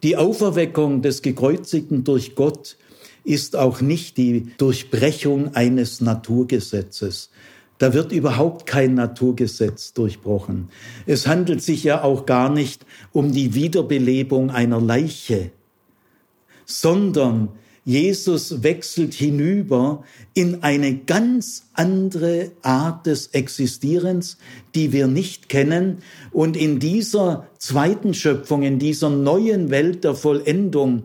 Die 0.02 0.18
Auferweckung 0.18 1.00
des 1.00 1.22
Gekreuzigten 1.22 2.04
durch 2.04 2.34
Gott 2.34 2.76
ist 3.24 3.56
auch 3.56 3.80
nicht 3.80 4.16
die 4.16 4.52
Durchbrechung 4.58 5.54
eines 5.54 6.00
Naturgesetzes. 6.00 7.30
Da 7.78 7.92
wird 7.92 8.12
überhaupt 8.12 8.66
kein 8.66 8.94
Naturgesetz 8.94 9.92
durchbrochen. 9.94 10.68
Es 11.06 11.26
handelt 11.26 11.62
sich 11.62 11.82
ja 11.82 12.04
auch 12.04 12.26
gar 12.26 12.50
nicht 12.50 12.86
um 13.12 13.32
die 13.32 13.54
Wiederbelebung 13.54 14.50
einer 14.50 14.80
Leiche, 14.80 15.50
sondern 16.66 17.48
Jesus 17.84 18.62
wechselt 18.62 19.12
hinüber 19.12 20.04
in 20.32 20.62
eine 20.62 20.96
ganz 20.96 21.66
andere 21.74 22.52
Art 22.62 23.04
des 23.04 23.28
Existierens, 23.28 24.38
die 24.74 24.92
wir 24.92 25.06
nicht 25.06 25.50
kennen. 25.50 25.98
Und 26.32 26.56
in 26.56 26.78
dieser 26.78 27.46
zweiten 27.58 28.14
Schöpfung, 28.14 28.62
in 28.62 28.78
dieser 28.78 29.10
neuen 29.10 29.68
Welt 29.68 30.04
der 30.04 30.14
Vollendung, 30.14 31.02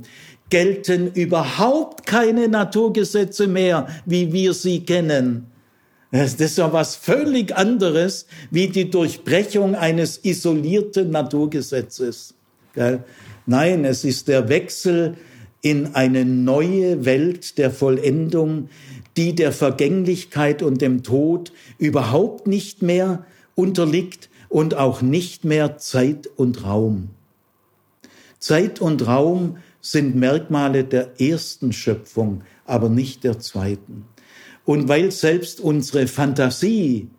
gelten 0.50 1.12
überhaupt 1.14 2.06
keine 2.06 2.48
Naturgesetze 2.48 3.48
mehr, 3.48 3.88
wie 4.06 4.34
wir 4.34 4.54
sie 4.54 4.82
kennen. 4.82 5.48
Das 6.12 6.34
ist 6.36 6.58
ja 6.58 6.74
was 6.74 6.96
völlig 6.96 7.56
anderes 7.56 8.26
wie 8.50 8.68
die 8.68 8.90
Durchbrechung 8.90 9.76
eines 9.76 10.24
isolierten 10.24 11.12
Naturgesetzes. 11.12 12.34
Nein, 13.46 13.86
es 13.86 14.04
ist 14.04 14.28
der 14.28 14.50
Wechsel 14.50 15.18
in 15.62 15.94
eine 15.96 16.26
neue 16.26 17.06
Welt 17.06 17.58
der 17.58 17.70
Vollendung, 17.70 18.70
die 19.18 19.36
der 19.36 19.52
Vergänglichkeit 19.52 20.64
und 20.64 20.82
dem 20.82 21.04
Tod 21.04 21.52
überhaupt 21.78 22.48
nicht 22.48 22.82
mehr 22.82 23.26
unterliegt 23.56 24.30
und 24.48 24.76
auch 24.76 25.02
nicht 25.02 25.46
mehr 25.46 25.78
Zeit 25.78 26.28
und 26.38 26.64
Raum. 26.64 27.10
Zeit 28.40 28.80
und 28.80 29.06
Raum 29.06 29.58
sind 29.82 30.16
Merkmale 30.16 30.84
der 30.84 31.20
ersten 31.22 31.72
Schöpfung, 31.72 32.44
aber 32.66 32.90
nicht 32.90 33.24
der 33.24 33.40
zweiten. 33.40 34.06
Und 34.66 34.88
weil 34.88 35.12
selbst 35.12 35.60
unsere 35.60 36.08
Fantasie 36.08 37.10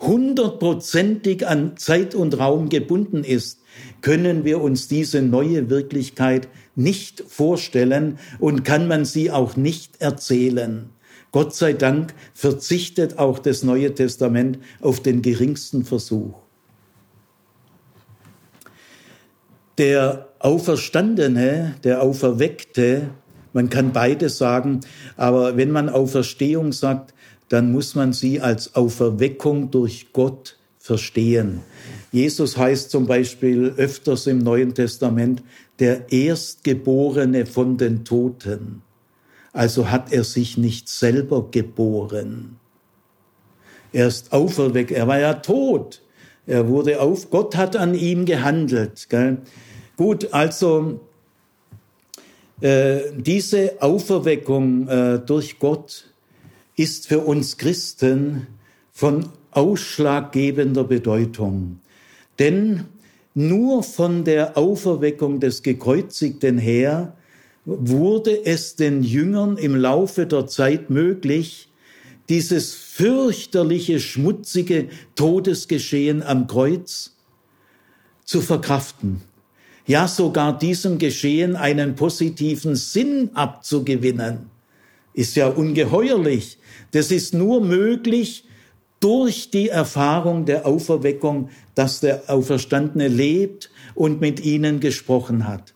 hundertprozentig 0.00 1.46
an 1.46 1.76
Zeit 1.76 2.14
und 2.14 2.38
Raum 2.38 2.68
gebunden 2.68 3.24
ist, 3.24 3.60
können 4.00 4.44
wir 4.44 4.60
uns 4.60 4.88
diese 4.88 5.22
neue 5.22 5.70
Wirklichkeit 5.70 6.48
nicht 6.76 7.24
vorstellen 7.26 8.18
und 8.38 8.64
kann 8.64 8.88
man 8.88 9.04
sie 9.04 9.30
auch 9.30 9.56
nicht 9.56 10.00
erzählen. 10.00 10.90
Gott 11.32 11.54
sei 11.54 11.72
Dank 11.72 12.14
verzichtet 12.32 13.18
auch 13.18 13.38
das 13.38 13.64
Neue 13.64 13.92
Testament 13.94 14.58
auf 14.80 15.00
den 15.00 15.20
geringsten 15.20 15.84
Versuch. 15.84 16.43
Der 19.78 20.28
Auferstandene, 20.38 21.74
der 21.82 22.02
Auferweckte, 22.02 23.10
man 23.52 23.70
kann 23.70 23.92
beides 23.92 24.38
sagen, 24.38 24.80
aber 25.16 25.56
wenn 25.56 25.70
man 25.70 25.88
Auferstehung 25.88 26.72
sagt, 26.72 27.14
dann 27.48 27.72
muss 27.72 27.94
man 27.94 28.12
sie 28.12 28.40
als 28.40 28.74
Auferweckung 28.74 29.70
durch 29.70 30.12
Gott 30.12 30.58
verstehen. 30.78 31.60
Jesus 32.12 32.56
heißt 32.56 32.90
zum 32.90 33.06
Beispiel 33.06 33.74
öfters 33.76 34.26
im 34.26 34.38
Neuen 34.38 34.74
Testament 34.74 35.42
der 35.78 36.12
Erstgeborene 36.12 37.46
von 37.46 37.76
den 37.76 38.04
Toten. 38.04 38.82
Also 39.52 39.90
hat 39.90 40.12
er 40.12 40.24
sich 40.24 40.56
nicht 40.56 40.88
selber 40.88 41.50
geboren. 41.50 42.56
Er 43.92 44.08
ist 44.08 44.32
auferweckt, 44.32 44.90
er 44.90 45.08
war 45.08 45.18
ja 45.18 45.34
tot. 45.34 46.03
Er 46.46 46.68
wurde 46.68 47.00
auf, 47.00 47.30
Gott 47.30 47.56
hat 47.56 47.76
an 47.76 47.94
ihm 47.94 48.24
gehandelt. 48.26 49.08
Gell? 49.08 49.38
Gut, 49.96 50.32
also 50.32 51.00
äh, 52.60 53.00
diese 53.16 53.80
Auferweckung 53.80 54.88
äh, 54.88 55.18
durch 55.18 55.58
Gott 55.58 56.06
ist 56.76 57.06
für 57.06 57.20
uns 57.20 57.56
Christen 57.56 58.46
von 58.92 59.28
ausschlaggebender 59.52 60.84
Bedeutung. 60.84 61.80
Denn 62.38 62.84
nur 63.34 63.82
von 63.82 64.24
der 64.24 64.56
Auferweckung 64.56 65.40
des 65.40 65.62
Gekreuzigten 65.62 66.58
her 66.58 67.16
wurde 67.64 68.44
es 68.44 68.76
den 68.76 69.02
Jüngern 69.02 69.56
im 69.56 69.74
Laufe 69.74 70.26
der 70.26 70.46
Zeit 70.46 70.90
möglich, 70.90 71.68
dieses 72.28 72.74
fürchterliche, 72.96 73.98
schmutzige 73.98 74.88
Todesgeschehen 75.16 76.22
am 76.22 76.46
Kreuz 76.46 77.16
zu 78.24 78.40
verkraften. 78.40 79.20
Ja, 79.84 80.06
sogar 80.06 80.56
diesem 80.56 80.98
Geschehen 80.98 81.56
einen 81.56 81.96
positiven 81.96 82.76
Sinn 82.76 83.30
abzugewinnen, 83.34 84.48
ist 85.12 85.34
ja 85.34 85.48
ungeheuerlich. 85.48 86.58
Das 86.92 87.10
ist 87.10 87.34
nur 87.34 87.60
möglich 87.60 88.44
durch 89.00 89.50
die 89.50 89.70
Erfahrung 89.70 90.44
der 90.44 90.64
Auferweckung, 90.64 91.50
dass 91.74 91.98
der 91.98 92.30
Auferstandene 92.30 93.08
lebt 93.08 93.70
und 93.96 94.20
mit 94.20 94.38
ihnen 94.44 94.78
gesprochen 94.78 95.48
hat. 95.48 95.73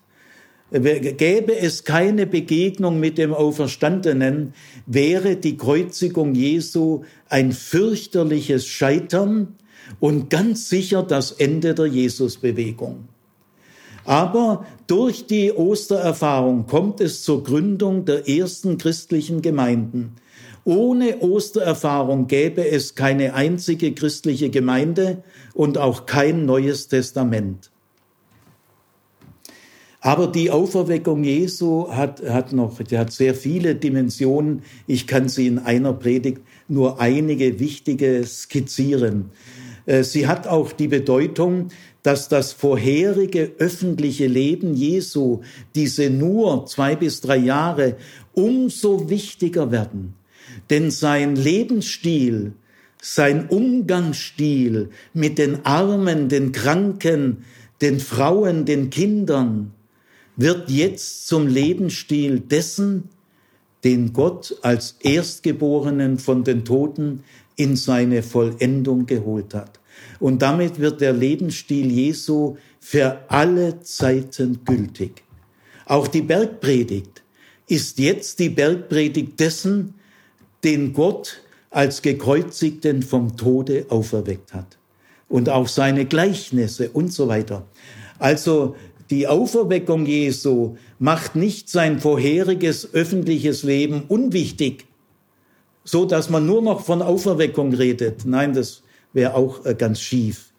Gäbe 0.71 1.57
es 1.57 1.83
keine 1.83 2.27
Begegnung 2.27 2.99
mit 2.99 3.17
dem 3.17 3.33
Auferstandenen, 3.33 4.53
wäre 4.85 5.35
die 5.35 5.57
Kreuzigung 5.57 6.35
Jesu 6.35 7.03
ein 7.27 7.51
fürchterliches 7.53 8.67
Scheitern 8.67 9.55
und 9.99 10.29
ganz 10.29 10.69
sicher 10.69 11.01
das 11.01 11.31
Ende 11.31 11.73
der 11.73 11.87
Jesusbewegung. 11.87 13.07
Aber 14.05 14.65
durch 14.85 15.25
die 15.25 15.51
Ostererfahrung 15.51 16.67
kommt 16.67 17.01
es 17.01 17.23
zur 17.23 17.43
Gründung 17.43 18.05
der 18.05 18.29
ersten 18.29 18.77
christlichen 18.77 19.41
Gemeinden. 19.41 20.15
Ohne 20.65 21.19
Ostererfahrung 21.19 22.27
gäbe 22.27 22.67
es 22.67 22.93
keine 22.93 23.33
einzige 23.33 23.93
christliche 23.93 24.49
Gemeinde 24.49 25.23
und 25.53 25.77
auch 25.77 26.05
kein 26.05 26.45
neues 26.45 26.87
Testament. 26.87 27.71
Aber 30.01 30.27
die 30.27 30.49
Auferweckung 30.49 31.23
Jesu 31.23 31.89
hat, 31.89 32.21
hat 32.23 32.53
noch, 32.53 32.81
die 32.81 32.97
hat 32.97 33.11
sehr 33.11 33.35
viele 33.35 33.75
Dimensionen. 33.75 34.61
Ich 34.87 35.07
kann 35.07 35.27
sie 35.27 35.47
in 35.47 35.59
einer 35.59 35.93
Predigt 35.93 36.41
nur 36.69 37.01
einige 37.01 37.59
wichtige 37.59 38.25
skizzieren. 38.25 39.31
Äh, 39.85 40.03
sie 40.03 40.27
hat 40.27 40.47
auch 40.47 40.71
die 40.71 40.87
Bedeutung, 40.87 41.67
dass 42.01 42.29
das 42.29 42.53
vorherige 42.53 43.51
öffentliche 43.57 44.27
Leben 44.27 44.73
Jesu, 44.73 45.41
diese 45.75 46.09
nur 46.09 46.65
zwei 46.65 46.95
bis 46.95 47.19
drei 47.19 47.37
Jahre, 47.37 47.97
umso 48.33 49.09
wichtiger 49.09 49.69
werden. 49.69 50.13
Denn 50.69 50.91
sein 50.91 51.35
Lebensstil, 51.35 52.53
sein 53.01 53.47
Umgangsstil 53.49 54.91
mit 55.13 55.37
den 55.37 55.65
Armen, 55.65 56.29
den 56.29 56.53
Kranken, 56.53 57.43
den 57.81 57.99
Frauen, 57.99 58.63
den 58.65 58.89
Kindern, 58.89 59.73
wird 60.39 60.69
jetzt 60.69 61.27
zum 61.27 61.47
Lebensstil 61.47 62.39
dessen, 62.39 63.09
den 63.83 64.13
Gott 64.13 64.55
als 64.61 64.95
Erstgeborenen 65.01 66.17
von 66.17 66.45
den 66.45 66.63
Toten 66.63 67.23
in 67.57 67.75
seine 67.75 68.23
Vollendung 68.23 69.05
geholt 69.05 69.53
hat. 69.53 69.79
Und 70.19 70.41
damit 70.41 70.79
wird 70.79 71.01
der 71.01 71.11
Lebensstil 71.11 71.91
Jesu 71.91 72.55
für 72.79 73.19
alle 73.27 73.81
Zeiten 73.81 74.63
gültig. 74.63 75.23
Auch 75.85 76.07
die 76.07 76.21
Bergpredigt 76.21 77.21
ist 77.67 77.99
jetzt 77.99 78.39
die 78.39 78.49
Bergpredigt 78.49 79.39
dessen, 79.39 79.95
den 80.63 80.93
Gott 80.93 81.41
als 81.69 82.01
gekreuzigten 82.01 83.03
vom 83.03 83.35
Tode 83.35 83.87
auferweckt 83.89 84.53
hat. 84.53 84.77
Und 85.27 85.49
auch 85.49 85.67
seine 85.67 86.05
Gleichnisse 86.05 86.89
und 86.89 87.11
so 87.11 87.27
weiter. 87.27 87.65
Also 88.19 88.75
die 89.09 89.27
Auferweckung 89.27 90.05
Jesu 90.05 90.75
macht 90.99 91.35
nicht 91.35 91.69
sein 91.69 91.99
vorheriges 91.99 92.93
öffentliches 92.93 93.63
Leben 93.63 94.03
unwichtig, 94.07 94.85
so 95.83 96.05
dass 96.05 96.29
man 96.29 96.45
nur 96.45 96.61
noch 96.61 96.81
von 96.81 97.01
Auferweckung 97.01 97.73
redet. 97.73 98.25
Nein, 98.25 98.53
das 98.53 98.83
wäre 99.13 99.33
auch 99.33 99.65
äh, 99.65 99.73
ganz 99.73 99.99
schief. 99.99 100.51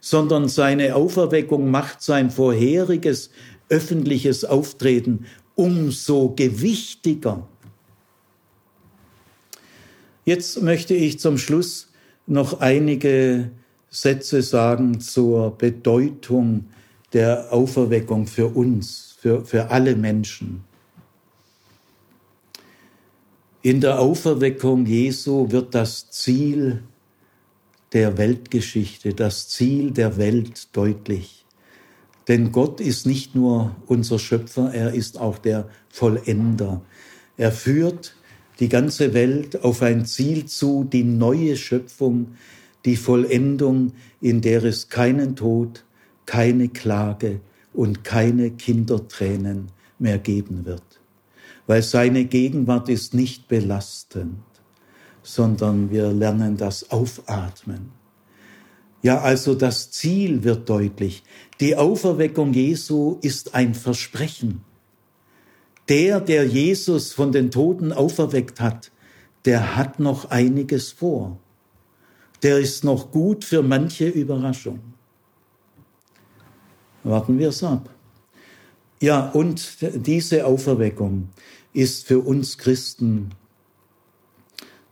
Sondern 0.00 0.48
seine 0.48 0.94
Auferweckung 0.94 1.70
macht 1.70 2.02
sein 2.02 2.30
vorheriges 2.30 3.30
öffentliches 3.68 4.44
Auftreten 4.44 5.26
umso 5.54 6.30
gewichtiger. 6.30 7.46
Jetzt 10.24 10.62
möchte 10.62 10.94
ich 10.94 11.18
zum 11.18 11.36
Schluss 11.36 11.88
noch 12.26 12.60
einige 12.60 13.50
Sätze 13.90 14.42
sagen 14.42 15.00
zur 15.00 15.56
Bedeutung 15.56 16.66
der 17.12 17.52
Auferweckung 17.52 18.26
für 18.26 18.48
uns, 18.48 19.16
für, 19.18 19.44
für 19.44 19.70
alle 19.70 19.96
Menschen. 19.96 20.64
In 23.62 23.80
der 23.80 23.98
Auferweckung 23.98 24.86
Jesu 24.86 25.50
wird 25.50 25.74
das 25.74 26.10
Ziel 26.10 26.82
der 27.92 28.18
Weltgeschichte, 28.18 29.14
das 29.14 29.48
Ziel 29.48 29.90
der 29.90 30.16
Welt 30.16 30.68
deutlich. 30.76 31.44
Denn 32.28 32.52
Gott 32.52 32.80
ist 32.80 33.06
nicht 33.06 33.34
nur 33.34 33.74
unser 33.86 34.18
Schöpfer, 34.18 34.72
er 34.72 34.92
ist 34.92 35.18
auch 35.18 35.38
der 35.38 35.68
Vollender. 35.88 36.82
Er 37.38 37.52
führt 37.52 38.14
die 38.60 38.68
ganze 38.68 39.14
Welt 39.14 39.64
auf 39.64 39.82
ein 39.82 40.04
Ziel 40.04 40.44
zu, 40.44 40.84
die 40.84 41.04
neue 41.04 41.56
Schöpfung, 41.56 42.36
die 42.84 42.96
Vollendung, 42.96 43.92
in 44.20 44.40
der 44.40 44.62
es 44.64 44.88
keinen 44.88 45.36
Tod, 45.36 45.84
keine 46.28 46.68
Klage 46.68 47.40
und 47.72 48.04
keine 48.04 48.50
Kindertränen 48.50 49.68
mehr 49.98 50.18
geben 50.18 50.66
wird. 50.66 51.00
Weil 51.66 51.82
seine 51.82 52.26
Gegenwart 52.26 52.90
ist 52.90 53.14
nicht 53.14 53.48
belastend, 53.48 54.42
sondern 55.22 55.90
wir 55.90 56.12
lernen 56.12 56.58
das 56.58 56.90
Aufatmen. 56.90 57.92
Ja, 59.02 59.22
also 59.22 59.54
das 59.54 59.90
Ziel 59.90 60.44
wird 60.44 60.68
deutlich. 60.68 61.22
Die 61.60 61.76
Auferweckung 61.76 62.52
Jesu 62.52 63.16
ist 63.22 63.54
ein 63.54 63.74
Versprechen. 63.74 64.60
Der, 65.88 66.20
der 66.20 66.46
Jesus 66.46 67.14
von 67.14 67.32
den 67.32 67.50
Toten 67.50 67.90
auferweckt 67.90 68.60
hat, 68.60 68.92
der 69.46 69.76
hat 69.76 69.98
noch 69.98 70.26
einiges 70.26 70.92
vor. 70.92 71.38
Der 72.42 72.58
ist 72.58 72.84
noch 72.84 73.12
gut 73.12 73.46
für 73.46 73.62
manche 73.62 74.08
Überraschung. 74.08 74.97
Warten 77.08 77.38
wir 77.38 77.48
es 77.48 77.64
ab. 77.64 77.88
Ja, 79.00 79.30
und 79.30 79.78
diese 79.80 80.44
Auferweckung 80.44 81.30
ist 81.72 82.06
für 82.06 82.18
uns 82.18 82.58
Christen 82.58 83.30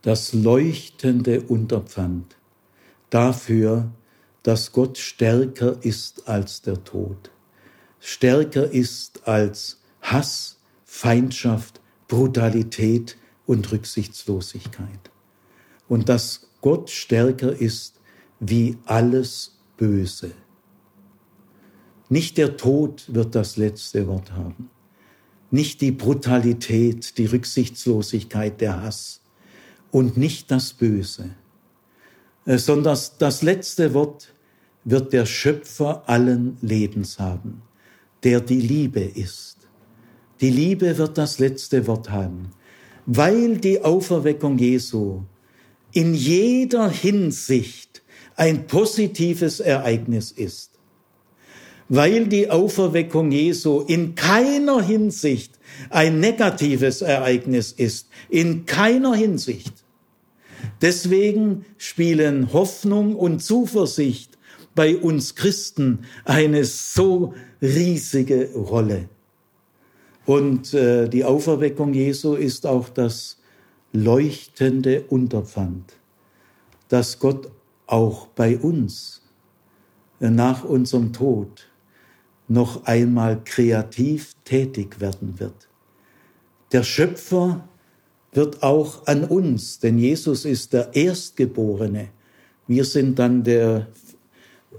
das 0.01 0.33
leuchtende 0.33 1.43
Unterpfand 1.43 2.37
dafür, 3.11 3.91
dass 4.45 4.73
Gott 4.73 4.97
stärker 4.97 5.77
ist 5.83 6.29
als 6.29 6.63
der 6.63 6.83
Tod, 6.85 7.31
stärker 8.01 8.71
ist 8.71 9.27
als 9.29 9.81
Hass, 10.01 10.59
Feindschaft, 10.85 11.81
Brutalität 12.09 13.19
und 13.47 13.71
Rücksichtslosigkeit. 13.73 15.11
Und 15.89 16.09
dass 16.09 16.49
Gott 16.63 16.89
stärker 16.89 17.53
ist 17.53 18.01
wie 18.41 18.79
alles 18.87 19.57
Böse. 19.77 20.31
Nicht 22.09 22.39
der 22.39 22.57
Tod 22.57 23.05
wird 23.09 23.35
das 23.35 23.57
letzte 23.57 24.07
Wort 24.07 24.33
haben. 24.33 24.71
Nicht 25.51 25.81
die 25.81 25.91
Brutalität, 25.91 27.19
die 27.19 27.27
Rücksichtslosigkeit, 27.27 28.61
der 28.61 28.83
Hass 28.83 29.21
und 29.91 30.17
nicht 30.17 30.51
das 30.51 30.73
Böse, 30.73 31.31
äh, 32.45 32.59
sondern 32.59 32.99
das 33.19 33.43
letzte 33.43 33.95
Wort 33.95 34.33
wird 34.85 35.13
der 35.13 35.27
Schöpfer 35.27 36.09
allen 36.09 36.59
Lebens 36.61 37.19
haben, 37.19 37.63
der 38.23 38.41
die 38.41 38.61
Liebe 38.61 39.01
ist. 39.01 39.57
Die 40.41 40.51
Liebe 40.51 40.99
wird 40.99 41.19
das 41.19 41.39
letzte 41.39 41.87
Wort 41.87 42.11
haben, 42.11 42.51
weil 43.07 43.59
die 43.59 43.83
Auferweckung 43.83 44.59
Jesu 44.59 45.23
in 45.93 46.15
jeder 46.15 46.89
Hinsicht 46.91 48.03
ein 48.37 48.67
positives 48.67 49.61
Ereignis 49.61 50.31
ist 50.31 50.76
weil 51.89 52.27
die 52.27 52.51
Auferweckung 52.51 53.31
Jesu 53.31 53.81
in 53.81 54.15
keiner 54.15 54.83
Hinsicht 54.83 55.59
ein 55.91 56.21
negatives 56.21 57.03
Ereignis 57.03 57.73
ist, 57.73 58.09
in 58.29 58.67
keiner 58.67 59.15
Hinsicht. 59.15 59.73
Deswegen 60.83 61.65
spielen 61.79 62.53
Hoffnung 62.53 63.15
und 63.15 63.41
Zuversicht 63.41 64.37
bei 64.75 64.97
uns 64.97 65.35
Christen 65.35 66.01
eine 66.25 66.65
so 66.65 67.35
riesige 67.63 68.53
Rolle. 68.55 69.09
Und 70.27 70.75
äh, 70.75 71.09
die 71.09 71.25
Auferweckung 71.25 71.95
Jesu 71.95 72.35
ist 72.35 72.67
auch 72.67 72.89
das 72.89 73.39
leuchtende 73.93 75.03
Unterpfand, 75.09 75.95
dass 76.89 77.19
Gott 77.21 77.51
auch 77.87 78.27
bei 78.29 78.59
uns 78.59 79.23
äh, 80.21 80.29
nach 80.29 80.65
unserem 80.65 81.13
Tod 81.13 81.66
noch 82.49 82.85
einmal 82.85 83.41
kreativ 83.45 84.35
tätig 84.45 85.01
werden 85.01 85.39
wird. 85.41 85.69
Der 86.73 86.83
Schöpfer 86.83 87.67
wird 88.33 88.63
auch 88.63 89.07
an 89.07 89.25
uns, 89.25 89.79
denn 89.79 89.99
Jesus 89.99 90.45
ist 90.45 90.73
der 90.73 90.95
Erstgeborene. 90.95 92.09
Wir 92.67 92.85
sind 92.85 93.19
dann 93.19 93.43
der 93.43 93.87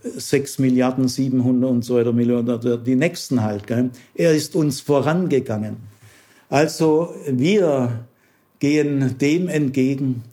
6 0.03 0.59
Milliarden 0.59 1.07
700 1.07 1.70
und 1.70 1.84
so 1.84 1.95
weiter 1.95 2.13
Millionen, 2.13 2.84
die 2.84 2.95
nächsten 2.95 3.41
halt. 3.41 3.65
Gell? 3.65 3.89
Er 4.13 4.34
ist 4.34 4.55
uns 4.55 4.82
vorangegangen. 4.82 5.78
Also 6.49 7.13
wir 7.26 8.05
gehen 8.59 9.18
dem 9.18 9.47
entgegen, 9.47 10.24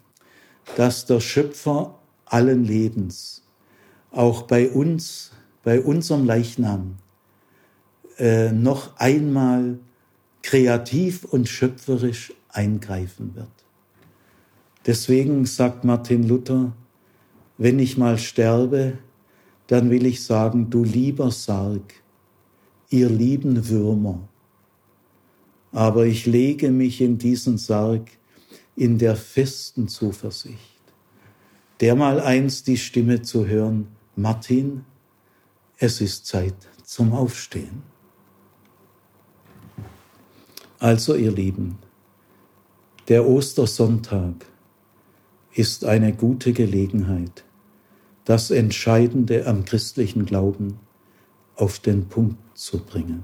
dass 0.76 1.07
der 1.07 1.20
Schöpfer 1.20 1.99
allen 2.26 2.64
Lebens 2.64 3.43
auch 4.11 4.43
bei 4.43 4.70
uns, 4.70 5.32
bei 5.62 5.80
unserem 5.80 6.24
Leichnam, 6.24 6.97
äh, 8.19 8.53
noch 8.53 8.97
einmal 8.99 9.79
kreativ 10.43 11.25
und 11.25 11.49
schöpferisch 11.49 12.33
eingreifen 12.49 13.35
wird. 13.35 13.49
Deswegen 14.87 15.47
sagt 15.47 15.85
Martin 15.85 16.29
Luther, 16.29 16.73
wenn 17.57 17.79
ich 17.79 17.97
mal 17.97 18.19
sterbe, 18.19 18.99
dann 19.67 19.91
will 19.91 20.05
ich 20.05 20.23
sagen, 20.23 20.69
du 20.71 20.85
lieber 20.85 21.31
Sarg, 21.31 21.95
ihr 22.91 23.09
lieben 23.09 23.69
Würmer, 23.69 24.29
aber 25.73 26.07
ich 26.07 26.27
lege 26.27 26.71
mich 26.71 27.01
in 27.01 27.17
diesen 27.19 27.57
Sarg 27.59 28.11
in 28.77 28.99
der 28.99 29.17
festen 29.17 29.89
Zuversicht, 29.89 30.59
der 31.81 31.95
mal 31.95 32.21
einst 32.21 32.67
die 32.67 32.77
Stimme 32.77 33.23
zu 33.23 33.47
hören, 33.47 33.89
Martin, 34.17 34.85
es 35.79 36.01
ist 36.01 36.27
Zeit 36.27 36.55
zum 36.85 37.12
Aufstehen. 37.12 37.94
Also 40.79 41.14
ihr 41.14 41.31
Lieben, 41.31 41.79
der 43.09 43.27
Ostersonntag 43.27 44.47
ist 45.53 45.85
eine 45.85 46.12
gute 46.12 46.53
Gelegenheit, 46.53 47.45
das 48.25 48.51
Entscheidende 48.51 49.47
am 49.47 49.64
christlichen 49.64 50.27
Glauben 50.27 50.81
auf 51.55 51.79
den 51.79 52.09
Punkt 52.09 52.39
zu 52.55 52.81
bringen. 52.81 53.22